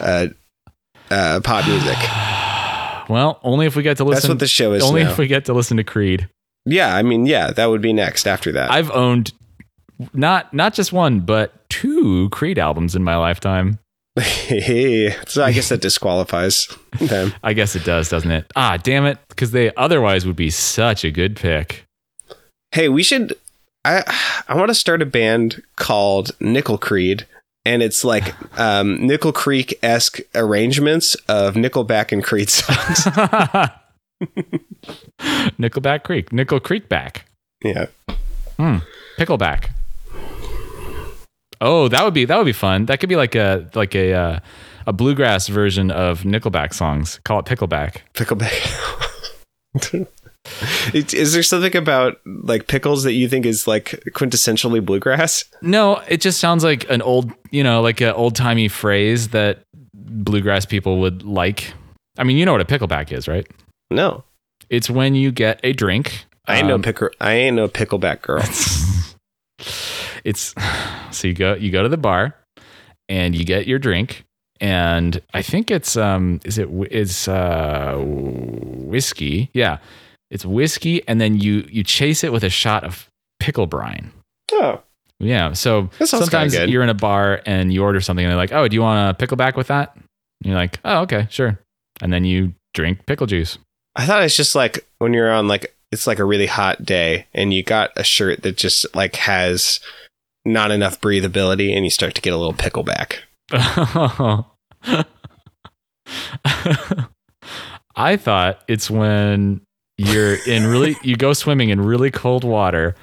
[0.00, 0.26] uh,
[1.10, 1.96] uh, pop music.
[3.08, 4.22] Well, only if we get to listen.
[4.22, 4.82] That's what the show is.
[4.82, 5.12] only now.
[5.12, 6.28] if we get to listen to Creed.
[6.64, 8.68] yeah, I mean, yeah, that would be next after that.
[8.72, 9.32] I've owned
[10.12, 13.78] not not just one, but two Creed albums in my lifetime.
[14.18, 16.68] Hey, so I guess that disqualifies
[17.00, 17.34] them.
[17.42, 18.50] I guess it does, doesn't it?
[18.56, 21.84] Ah, damn it, because they otherwise would be such a good pick.
[22.72, 23.36] Hey, we should.
[23.84, 24.02] I
[24.48, 27.26] I want to start a band called Nickel Creed,
[27.64, 33.04] and it's like um, Nickel Creek esque arrangements of Nickelback and Creed songs.
[35.58, 37.26] Nickelback Creek, Nickel Creek back,
[37.62, 37.86] yeah,
[38.56, 38.78] hmm.
[39.18, 39.70] Pickleback.
[41.60, 42.86] Oh, that would be that would be fun.
[42.86, 44.38] That could be like a like a uh,
[44.86, 47.20] a bluegrass version of Nickelback songs.
[47.24, 47.98] Call it Pickleback.
[48.14, 48.56] Pickleback.
[50.94, 55.44] Is there something about like pickles that you think is like quintessentially bluegrass?
[55.60, 59.62] No, it just sounds like an old, you know, like an old timey phrase that
[59.92, 61.72] bluegrass people would like.
[62.16, 63.46] I mean, you know what a pickleback is, right?
[63.90, 64.24] No,
[64.70, 66.24] It's when you get a drink.
[66.46, 67.12] I ain't no um, picker.
[67.20, 68.42] I ain't no pickleback girl.
[70.26, 70.54] it's
[71.12, 72.34] so you go you go to the bar
[73.08, 74.24] and you get your drink
[74.60, 79.50] and I think it's um is it it's uh whiskey.
[79.54, 79.78] Yeah.
[80.30, 83.08] It's whiskey and then you you chase it with a shot of
[83.38, 84.10] pickle brine.
[84.52, 84.82] Oh,
[85.20, 85.52] yeah.
[85.52, 88.74] So sometimes you're in a bar and you order something and they're like oh do
[88.74, 89.94] you want a pickleback with that?
[89.94, 90.04] And
[90.42, 91.60] you're like oh okay sure.
[92.02, 93.58] And then you drink pickle juice.
[93.94, 97.26] I thought it's just like when you're on like it's like a really hot day
[97.32, 99.80] and you got a shirt that just like has
[100.46, 103.18] not enough breathability and you start to get a little pickleback.
[107.96, 109.60] I thought it's when
[109.98, 112.94] you're in really you go swimming in really cold water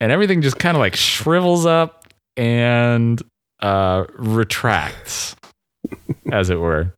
[0.00, 2.04] and everything just kind of like shrivels up
[2.36, 3.20] and
[3.60, 5.34] uh, retracts,
[6.32, 6.92] as it were.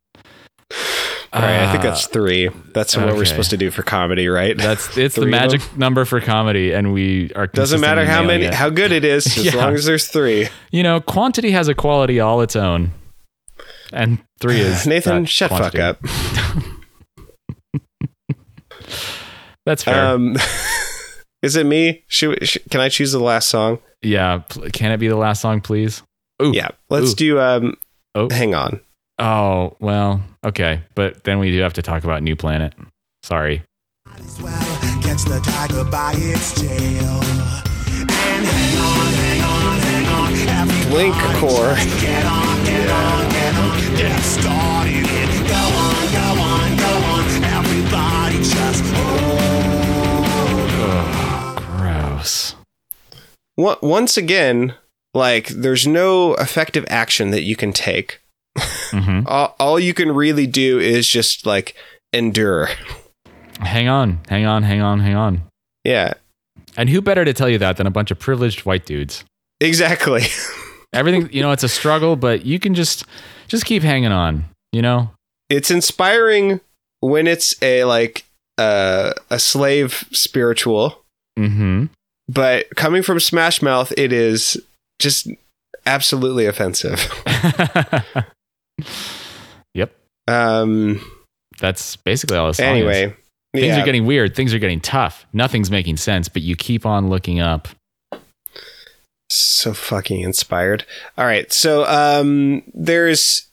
[1.31, 2.49] All right, I think Uh, that's three.
[2.73, 4.57] That's what we're supposed to do for comedy, right?
[4.57, 8.53] That's it's the magic number for comedy, and we are Doesn't matter how many, it.
[8.53, 9.55] how good it is, as Yeah.
[9.55, 10.47] long as there's three.
[10.71, 12.91] you know, quantity has a quality all its own,
[13.93, 15.77] and three is Nathan, shut quantity.
[15.77, 16.05] fuck up.
[19.65, 20.07] That's fair.
[20.15, 20.35] Um,
[21.43, 22.03] is it me?
[22.07, 23.79] Should, sh can I choose the last song?
[24.01, 24.41] yeah,
[24.73, 26.01] can it be the last song, please?
[26.41, 26.51] Ooh.
[26.53, 27.15] Yeah, let's Ooh.
[27.15, 27.39] do.
[27.39, 27.75] Um,
[28.15, 28.27] Oh.
[28.31, 28.79] hang on.
[29.19, 32.73] Oh well, okay, but then we do have to talk about New Planet.
[33.23, 33.63] Sorry.
[34.15, 34.53] as well.
[35.01, 37.19] Catch the tiger by its tail.
[37.99, 40.33] And hang on, hang on, hang on.
[40.69, 41.75] Everybody Blink core.
[41.99, 43.95] Get on, get on, get on.
[43.97, 45.03] Get started.
[45.47, 47.23] Go on, go on, go on.
[47.43, 48.83] Everybody just
[51.77, 52.55] Gross.
[53.57, 54.75] Wa- Once again,
[55.13, 58.21] like there's no effective action that you can take.
[58.91, 61.75] Hmm All, all you can really do is just like
[62.13, 62.69] endure.
[63.61, 65.41] Hang on, hang on, hang on, hang on.
[65.83, 66.13] Yeah,
[66.77, 69.23] And who better to tell you that than a bunch of privileged white dudes?
[69.61, 70.23] exactly.
[70.93, 73.05] Everything, you know, it's a struggle, but you can just
[73.47, 74.45] just keep hanging on.
[74.71, 75.11] You know,
[75.49, 76.61] it's inspiring
[77.01, 78.25] when it's a like
[78.57, 81.03] uh, a slave spiritual,
[81.37, 81.85] hmm
[82.27, 84.55] but coming from Smash Mouth, it is
[84.99, 85.27] just
[85.85, 86.99] absolutely offensive.
[89.73, 89.95] yep.
[90.27, 91.01] Um.
[91.59, 92.71] That's basically all the song is.
[92.71, 93.15] Anyway,
[93.53, 93.81] Things yeah.
[93.81, 94.35] are getting weird.
[94.35, 95.25] Things are getting tough.
[95.33, 97.67] Nothing's making sense, but you keep on looking up.
[99.31, 100.85] so fucking inspired.
[101.17, 103.47] All right, so um, there's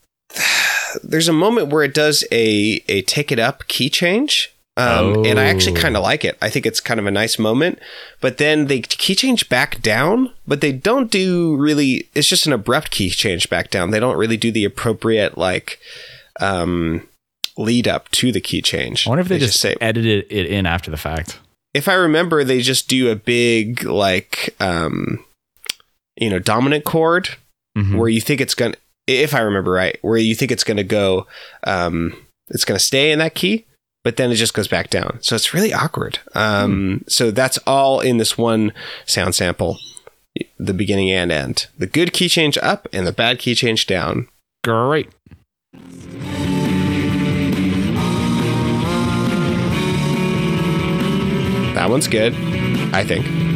[1.02, 4.54] there's a moment where it does a a take it up key change.
[4.78, 5.80] Um, and I actually Oh.
[5.80, 6.36] kind of like it.
[6.42, 7.78] I think it's kind of a nice moment.
[8.20, 12.08] But then they key change back down, but they don't do really.
[12.14, 13.90] It's just an abrupt key change back down.
[13.90, 15.78] They don't really do the appropriate like
[16.40, 17.08] um,
[17.56, 19.06] lead up to the key change.
[19.06, 21.38] I wonder if they, just, say edited it in after the fact.
[21.72, 25.24] if I remember, they just do a big like um,
[26.18, 27.30] you know dominant chord
[27.78, 27.96] Mhm.
[27.96, 28.74] where you think it's gonna.
[29.06, 31.26] If I remember right, where you think it's gonna go,
[31.64, 32.14] um,
[32.48, 33.64] it's gonna stay in that key,
[34.06, 35.18] but then it just goes back down.
[35.20, 36.20] So it's really awkward.
[36.32, 38.72] Um, So that's all in this one
[39.04, 39.80] sound sample,
[40.60, 41.66] the beginning and end.
[41.76, 44.28] The good key change up and the bad key change down.
[44.62, 45.10] Great.
[51.74, 52.32] That one's good,
[52.94, 53.55] I think.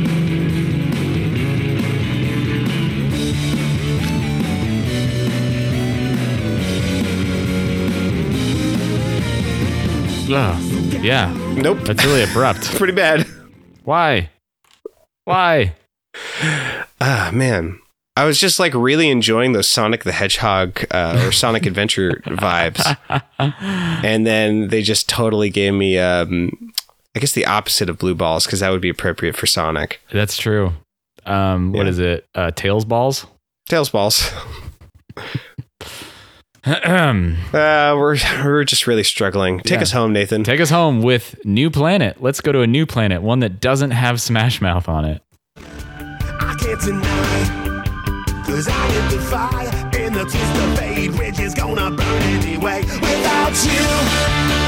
[10.32, 11.02] Ugh.
[11.02, 12.64] Yeah, Nope, that's really abrupt.
[12.76, 13.26] pretty bad.
[13.84, 14.30] Why?
[15.24, 15.74] Why?
[17.00, 17.78] Ah, man.
[18.16, 22.96] I was just like really enjoying those Sonic the Hedgehog uh, or Sonic Adventure vibes.
[23.38, 26.72] And then they just totally gave me, um,
[27.16, 30.00] I guess, the opposite of blue balls because that would be appropriate for Sonic.
[30.12, 30.72] That's true.
[31.24, 31.90] Um, what Yeah.
[31.90, 32.26] is it?
[32.34, 33.26] Uh, tails balls.
[33.68, 34.30] Tails balls.
[36.64, 39.60] Take Uh, we're we're just really struggling.
[39.60, 39.82] Take Yeah.
[39.82, 40.44] us home, Nathan.
[40.44, 42.16] Take us home with New Planet.
[42.20, 45.22] Let's go to a new planet, one that doesn't have Smash Mouth on it.
[45.56, 48.42] I can't deny.
[48.46, 52.82] Cause I am the fire in the twist of fate, which is gonna burn anyway.
[52.82, 54.59] Without you,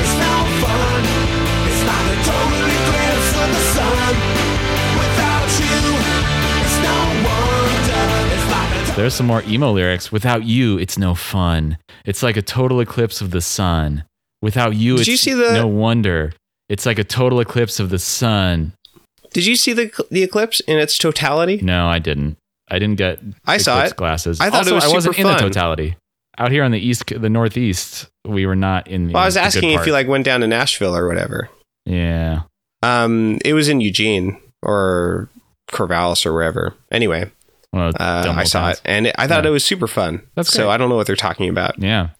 [8.94, 10.12] There's some more emo lyrics.
[10.12, 11.78] Without you, it's no fun.
[12.04, 14.04] It's like a total eclipse of the sun.
[14.42, 16.34] Without you, Did it's you see the- no wonder.
[16.68, 18.74] It's like a total eclipse of the sun.
[19.32, 21.58] Did you see the the eclipse in its totality?
[21.62, 22.36] No, I didn't.
[22.68, 23.20] I didn't get.
[23.46, 23.96] I saw it.
[23.96, 24.40] Glasses.
[24.40, 25.96] I thought also, it was I wasn't in the totality.
[26.38, 29.10] Out here on the east, the northeast, we were not in.
[29.12, 31.48] Well, I was the asking if you like went down to Nashville or whatever.
[31.86, 32.42] Yeah.
[32.82, 35.28] Um, it was in Eugene or
[35.70, 36.74] Corvallis or wherever.
[36.90, 37.30] Anyway,
[37.72, 37.92] uh,
[38.36, 39.50] I saw it and it, I thought Yeah.
[39.50, 40.22] it was super fun.
[40.34, 40.74] That's so great.
[40.74, 41.78] I don't know what they're talking about.
[41.82, 42.10] Yeah.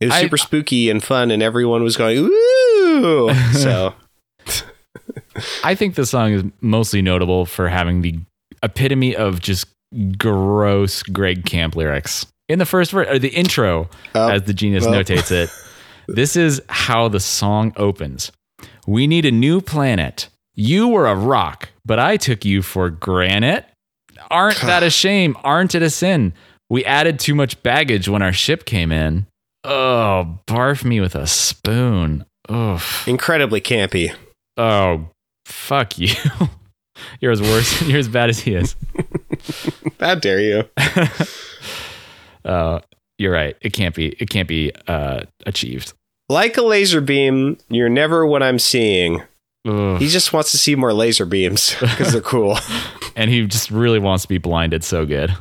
[0.00, 3.32] It was I- super spooky and fun, and everyone was going ooh.
[3.52, 3.94] so
[5.64, 8.18] I think the song is mostly notable for having the
[8.62, 9.66] epitome of just
[10.18, 12.26] gross Greg Camp lyrics.
[12.48, 15.50] In the first verse, or the intro, Oh, as the genius notates it,
[16.08, 18.30] this is how the song opens.
[18.86, 20.28] We need a new planet.
[20.54, 23.66] You were a rock, but I took you for granite.
[24.30, 25.36] Aren't that a shame?
[25.44, 26.32] Aren't it a sin?
[26.68, 29.26] We added too much baggage when our ship came in.
[29.64, 32.24] Oh, barf me with a spoon.
[32.50, 33.06] Oof.
[33.08, 34.14] incredibly campy.
[34.56, 35.08] Oh,
[35.44, 36.14] fuck you.
[37.20, 37.82] You're as worse.
[37.88, 38.76] You're as bad as he is.
[40.00, 40.64] How dare you?
[42.44, 42.80] Uh,
[43.18, 43.56] you're right.
[43.60, 44.08] It can't be.
[44.20, 45.92] It can't be uh, achieved.
[46.28, 49.22] Like a laser beam, you're never what I'm seeing.
[49.66, 50.00] Ugh.
[50.00, 52.58] He just wants to see more laser beams because they're cool.
[53.16, 55.34] and he just really wants to be blinded so good.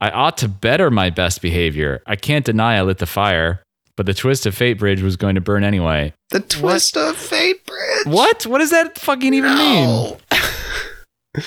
[0.00, 2.02] I ought to better my best behavior.
[2.06, 3.62] I can't deny I lit the fire,
[3.96, 6.12] but the twist of fate bridge was going to burn anyway.
[6.30, 8.06] The twist of fate bridge.
[8.06, 8.46] What?
[8.46, 9.84] What does that fucking even mean?
[9.86, 10.18] No.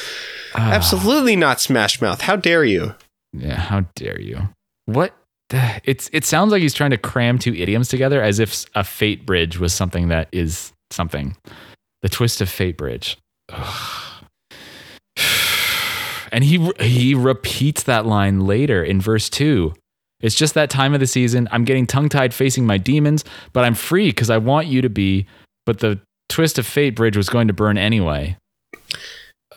[0.53, 2.21] Ah, Absolutely not Smash Mouth.
[2.21, 2.93] How dare you?
[3.34, 4.49] yeah, how dare you?
[4.86, 5.13] What?
[5.86, 9.25] It's it sounds like he's trying to cram two idioms together as if a fate
[9.25, 11.36] bridge was something that is something.
[12.01, 13.17] The twist of fate bridge.
[13.49, 14.23] Ugh.
[16.33, 19.73] And he he repeats that line later in verse 2.
[20.21, 21.49] It's just that time of the season.
[21.51, 25.25] I'm getting tongue-tied facing my demons, but I'm free because I want you to be.
[25.65, 25.99] But the
[26.29, 28.37] twist of fate bridge was going to burn anyway.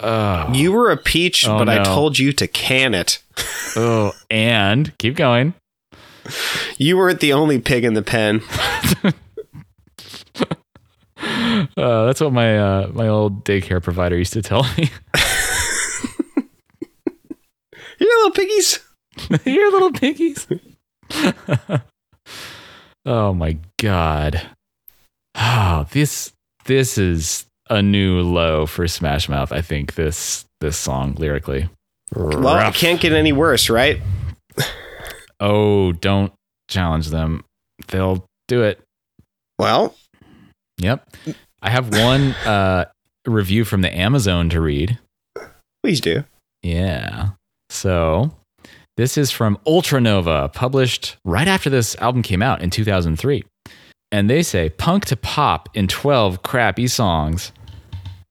[0.01, 0.57] Ugh.
[0.57, 3.22] You were a peach, Oh, but I told you to can it.
[3.76, 5.55] Oh, and keep going.
[6.78, 8.40] You weren't the only pig in the pen.
[11.77, 14.91] Uh, that's what my uh, my old daycare provider used to tell me.
[17.99, 18.81] You little piggies.
[19.45, 20.47] You're little piggies.
[23.07, 24.43] oh my god.
[25.35, 26.33] Oh, this
[26.65, 29.53] this is a new low for Smash Mouth.
[29.53, 31.69] I think this this song lyrically.
[32.15, 34.01] Well, it can't get any worse, right?
[35.41, 36.33] Oh, don't
[36.69, 37.45] challenge them.
[37.89, 38.81] They'll do it.
[39.59, 39.95] Well,
[40.79, 41.09] Yep.
[41.65, 42.85] I have one uh,
[43.27, 44.99] review from the Amazon to read.
[45.83, 46.25] please do.
[46.62, 47.31] Yeah.
[47.71, 48.31] So
[48.97, 53.45] this is from Ultranova, published right after this album came out in 2003.
[54.12, 57.51] And they say punk to pop in 12 crappy songs.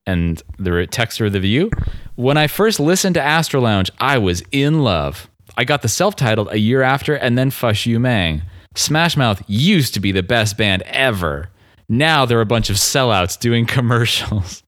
[0.06, 1.72] And the text of the view.
[2.16, 5.30] When I first listened to Astro Lounge, I was in love.
[5.58, 8.42] I got the self titled a year after and then Fush Yu Mang.
[8.76, 11.50] Smash Mouth used to be the best band ever.
[11.90, 14.64] Now they're a bunch of sellouts doing commercials.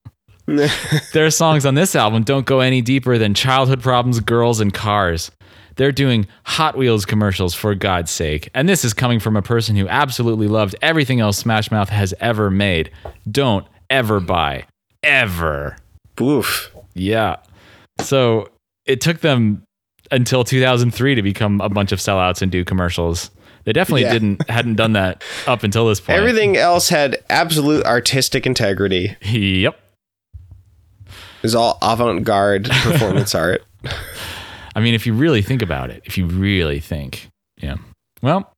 [1.14, 5.32] Their songs on this album don't go any deeper than childhood problems, girls, and cars.
[5.76, 8.50] They're doing Hot Wheels commercials for God's sake.
[8.54, 12.14] And this is coming from a person who absolutely loved everything else Smash Mouth has
[12.20, 12.92] ever made.
[13.30, 14.66] Don't ever buy.
[15.04, 15.78] Ever.
[16.22, 16.74] Oof.
[16.94, 17.38] Yeah.
[18.00, 18.50] So
[18.86, 19.64] it took them
[20.12, 23.32] until 2003 to become a bunch of sellouts and do commercials.
[23.66, 24.14] They definitely Yeah.
[24.14, 26.18] didn't hadn't done that up until this point.
[26.18, 29.16] Everything else had absolute artistic integrity.
[29.22, 29.80] Yep.
[31.08, 33.64] It was all avant-garde performance art.
[34.76, 37.30] I mean, if you really think about it, if you really think,
[37.62, 37.76] yeah.
[38.22, 38.52] Well,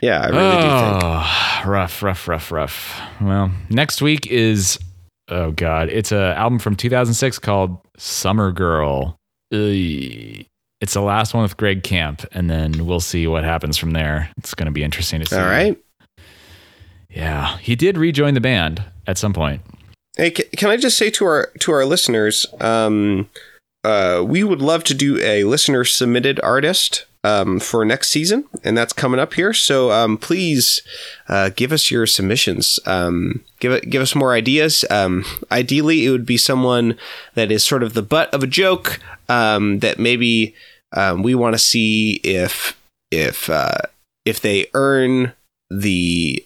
[0.00, 1.02] Yeah, I really do think.
[1.04, 3.00] oh, rough, rough, rough, rough.
[3.20, 4.78] Well, next week is
[5.28, 9.16] oh god, it's a album from 2006 called Summer Girl.
[9.52, 10.44] Ugh.
[10.84, 14.28] It's the last one with Greg Camp, and then we'll see what happens from there.
[14.36, 15.34] It's going to be interesting to see.
[15.34, 15.82] All right.
[17.08, 19.62] Yeah, he did rejoin the band at some point.
[20.18, 23.30] Hey, can I just say to our to our listeners, um,
[23.82, 28.76] uh, we would love to do a listener submitted artist um, for next season, and
[28.76, 29.54] that's coming up here.
[29.54, 30.82] So um, please
[31.30, 32.78] uh, give us your submissions.
[32.84, 34.84] Um, give it, give us more ideas.
[34.90, 36.98] Um, ideally, it would be someone
[37.36, 40.54] that is sort of the butt of a joke um, that maybe
[40.94, 42.78] um, we want to see if
[43.10, 43.78] if uh,
[44.24, 45.32] if they earn
[45.70, 46.44] the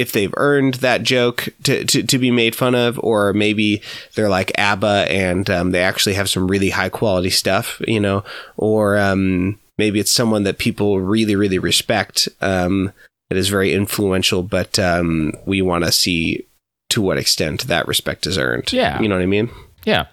[0.00, 3.82] if they've earned that joke to, to, to be made fun of, or maybe
[4.14, 8.24] they're like ABBA and um, they actually have some really high quality stuff, you know,
[8.56, 12.90] or um, maybe it's someone that people really, really respect um,
[13.28, 16.46] that is very influential, but um, we want to see
[16.88, 18.72] to what extent that respect is earned.
[18.72, 18.98] Yeah.
[19.02, 19.50] You know what I mean?
[19.84, 20.06] Yeah.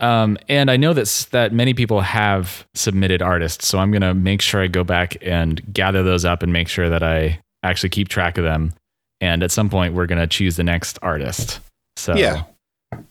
[0.00, 4.40] Um, and I know that that many people have submitted artists, so I'm gonna make
[4.40, 8.08] sure I go back and gather those up and make sure that I actually keep
[8.08, 8.72] track of them.
[9.20, 11.60] And at some point, we're gonna choose the next artist.
[11.96, 12.44] So Yeah.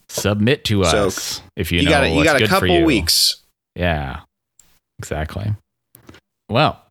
[0.09, 3.41] submit to So, us if you, You, know got a, you got a couple weeks.
[3.75, 4.21] Yeah,
[4.99, 5.53] exactly.
[6.49, 6.81] Well,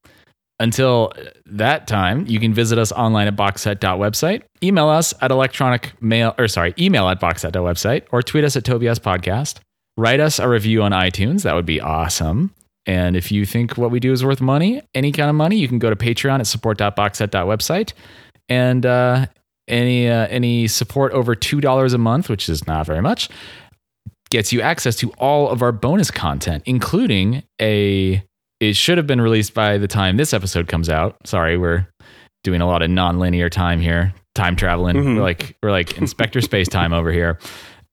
[0.61, 1.13] until
[1.47, 6.49] that time, you can visit us online at boxset.website, email us at electronic mail, or
[6.49, 9.57] sorry, email at boxset.website, or tweet us at Tobias Podcast.
[9.97, 11.43] Write us a review on iTunes.
[11.43, 12.53] That would be awesome.
[12.87, 15.67] And if you think what we do is worth money, any kind of money, you
[15.69, 17.93] can go to Patreon at support.boxset.website.
[18.49, 19.27] And uh,
[19.67, 23.29] any uh, any support over two dollars a month, which is not very much,
[24.31, 28.23] gets you access to all of our bonus content, including a.
[28.61, 31.17] It should have been released by the time this episode comes out.
[31.27, 31.89] Sorry, we're
[32.45, 34.97] doing a lot of non-linear time here, time traveling.
[34.97, 35.17] Mhm.
[35.17, 37.39] We're like we're like Inspector Space Time over here.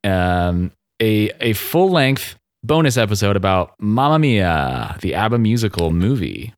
[0.03, 0.71] Um,
[1.03, 6.53] a a full length bonus episode about Mamma Mia, the ABBA musical movie.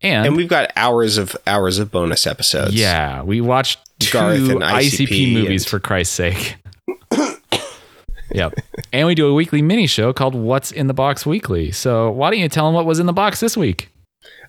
[0.00, 2.74] And, And we've got hours of hours of bonus episodes.
[2.74, 6.56] yeah, we watched two Garth and ICP, ICP movies and- for Christ's sake.
[8.32, 8.54] yep.
[8.92, 11.72] And we do a weekly mini show called What's in the Box Weekly.
[11.72, 13.90] So why don't you tell them what was in the box this week?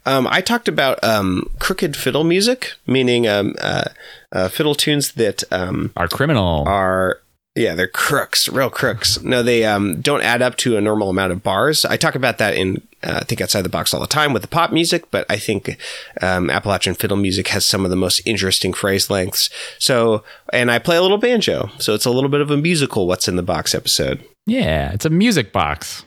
[0.06, 3.86] Um, I talked about um, crooked fiddle music, meaning um, uh,
[4.32, 6.64] uh, fiddle tunes that um, Our criminal.
[6.68, 7.20] are
[7.60, 11.32] yeah they're crooks real crooks no they um, don't add up to a normal amount
[11.32, 14.08] of bars i talk about that in uh, i think outside the box all the
[14.08, 15.78] time with the pop music but i think
[16.22, 20.80] um, appalachian fiddle music has some of the most interesting phrase lengths so and i
[20.80, 23.44] play a little banjo so it's a little bit of a musical what's in the
[23.44, 26.04] box episode Yeah, it's a music box.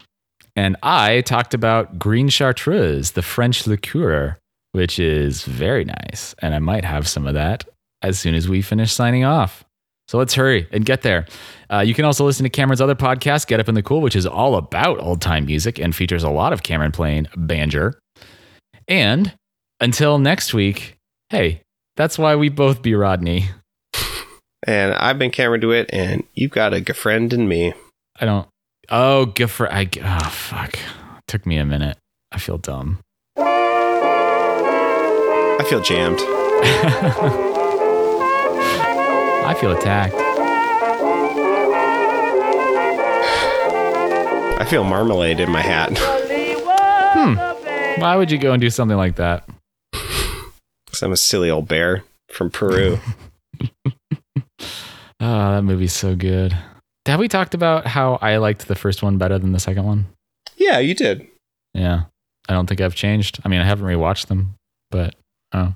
[0.56, 4.36] And I talked about green chartreuse, the French liqueur,
[4.72, 6.34] which is very nice.
[6.40, 7.64] And I might have some of that
[8.02, 9.64] as soon as we finish signing off.
[10.12, 11.24] So let's hurry and get there.
[11.72, 14.14] Uh, you can also listen to Cameron's other podcast, Get Up in the Cool, which
[14.14, 17.92] is all about old time music and features a lot of Cameron playing banjo.
[18.86, 19.32] And
[19.80, 20.98] until next week,
[21.30, 21.62] hey,
[21.96, 23.48] that's why we both be Rodney.
[24.66, 27.72] and i've been cameron dewitt and you've got a g- friend in me
[28.20, 28.46] I don't.
[28.90, 29.72] Oh, for.
[29.72, 29.88] I.
[30.02, 30.78] Oh, fuck.
[31.26, 31.96] Took me a minute.
[32.30, 32.98] I feel dumb.
[33.38, 33.44] i
[35.68, 36.20] feel jammed
[39.44, 40.14] I feel attacked.
[44.60, 45.90] i feel marmalade in my hat
[47.14, 47.34] Hmm.
[48.00, 49.46] Why would you go and do something like that?
[49.92, 52.98] 'Cause i'm a silly old bear from peru
[53.60, 54.00] Oh,
[55.20, 56.56] that movie's so good.
[57.06, 60.06] Have we talked about how I liked the first one better than the second one?
[60.56, 61.26] yeah you did
[61.74, 62.04] Yeah.
[62.48, 63.38] I don't think I've changed.
[63.44, 64.54] I mean, I haven't rewatched them,
[64.90, 65.14] but
[65.52, 65.74] oh.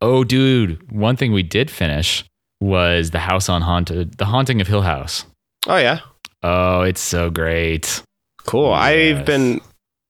[0.00, 0.90] Oh, dude.
[0.92, 2.24] One thing we did finish
[2.64, 5.24] was The House on Haunted, The Haunting of Hill House.
[5.66, 6.00] oh yeah
[6.42, 8.02] Oh, it's so great.
[8.44, 8.70] Cool.
[8.70, 9.62] I've been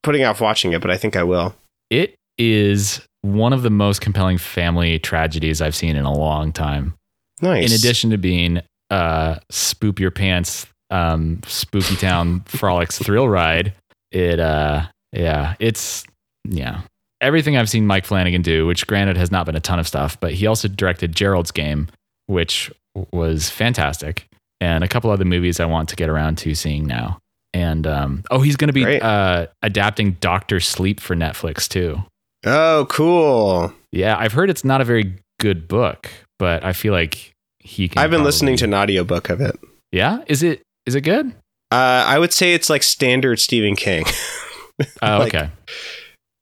[0.02, 1.54] putting off watching it, but I think I will.
[1.90, 6.94] It is one of the most compelling family tragedies I've seen in a long time.
[7.40, 7.70] Nice.
[7.70, 13.72] In addition to being uh, spoop your pants, um, spooky town frolics thrill ride,
[14.10, 16.04] it uh, yeah, it's
[16.48, 16.80] yeah
[17.20, 18.66] everything I've seen Mike Flanagan do.
[18.66, 21.88] Which granted has not been a ton of stuff, but he also directed Gerald's Game,
[22.26, 22.72] which
[23.12, 24.26] was fantastic,
[24.60, 27.18] and a couple other movies I want to get around to seeing now.
[27.52, 32.02] And um, oh, he's going to be uh, adapting Doctor Sleep for Netflix too.
[32.44, 33.72] oh, cool.
[33.92, 38.02] Yeah, I've heard it's not a very good book, but I feel like he can.
[38.02, 39.58] I've been listening to probably- an audiobook of it.
[39.92, 41.28] Yeah, is it is it good?
[41.70, 44.04] Uh, I would say it's like standard Stephen King.
[45.00, 45.50] Oh, Like, okay.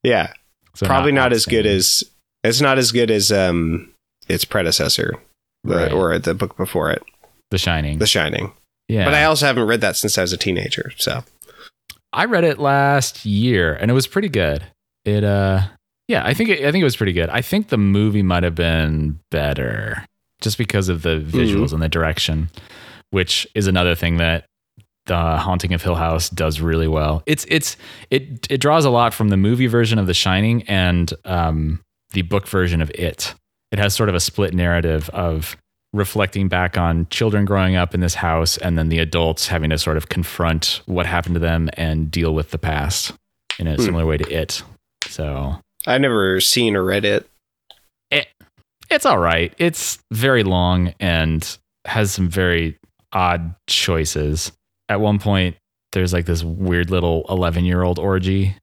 [0.03, 0.33] yeah,
[0.75, 2.03] So probably not, as good as
[2.43, 3.93] it's not as good as um
[4.27, 5.17] its predecessor,
[5.65, 5.93] the, Right.
[5.93, 7.03] or the book before it,
[7.51, 7.99] The Shining.
[7.99, 8.53] The Shining.
[8.89, 10.93] yeah, But I also haven't read that since I was a teenager.
[10.97, 11.23] So
[12.13, 14.65] I read it last year and it was pretty good.
[15.05, 15.63] It uh
[16.09, 17.31] yeah, I think it, I think it was pretty good.
[17.31, 20.05] I think the movie might have been better
[20.41, 22.51] just because of the visuals and the direction,
[23.11, 24.45] which is another thing that
[25.07, 27.23] the Haunting of Hill House does really well.
[27.27, 27.77] It's it's
[28.11, 31.81] it it draws a lot from the movie version of The Shining and um
[32.13, 33.35] the book version of It.
[33.73, 35.57] It has sort of a split narrative of
[35.95, 39.79] reflecting back on children growing up in this house and then the adults having to
[39.79, 43.13] sort of confront what happened to them and deal with the past
[43.59, 43.83] in a Hmm.
[43.83, 44.63] similar way to it.
[45.09, 47.29] So I've never seen or read it.
[48.91, 49.55] it's all right.
[49.57, 51.57] It's very long and
[51.87, 52.79] has some very
[53.13, 54.53] odd choices.
[54.91, 55.57] At one point,
[55.93, 58.55] there's like this weird little 11 year old orgy.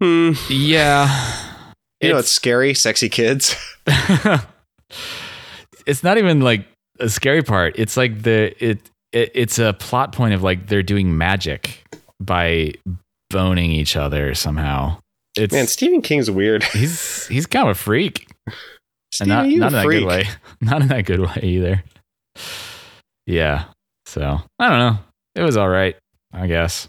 [0.00, 0.32] Hmm.
[0.48, 1.08] Yeah.
[2.00, 3.54] You know, it's scary, sexy kids.
[5.86, 6.66] it's not even like
[6.98, 7.74] a scary part.
[7.76, 8.78] It's like the it,
[9.12, 11.84] it it's a plot point of like they're doing magic
[12.20, 12.72] by
[13.28, 14.98] boning each other somehow.
[15.36, 16.64] It's Man, Stephen King's weird.
[16.72, 18.28] he's he's kind of a freak.
[19.20, 20.24] and not, not in a that good way.
[20.62, 21.82] Not in that good way either.
[23.26, 23.64] Yeah.
[24.06, 24.98] So I don't know.
[25.34, 25.96] It was all right,
[26.32, 26.88] I guess.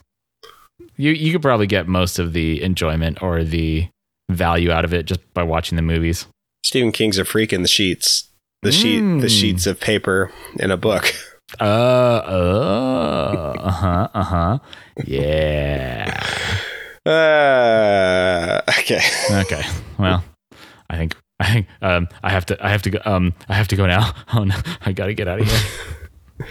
[0.98, 3.88] You you could probably get most of the enjoyment or the
[4.36, 6.26] value out of it just by watching the movies.
[6.64, 8.30] Stephen King's a freak in the sheets.
[8.64, 9.30] The sheet, the Mm.
[9.40, 11.14] sheets of paper in a book.
[11.60, 14.58] Uh uh uh huh uh huh.
[15.06, 16.24] Yeah.
[17.06, 19.02] Uh, okay.
[19.32, 19.64] Okay.
[19.98, 20.24] Well,
[20.90, 23.68] I think I think um I have to I have to go um I have
[23.70, 24.14] to go now.
[24.34, 24.56] Oh no,
[24.86, 26.48] I gotta get out of here.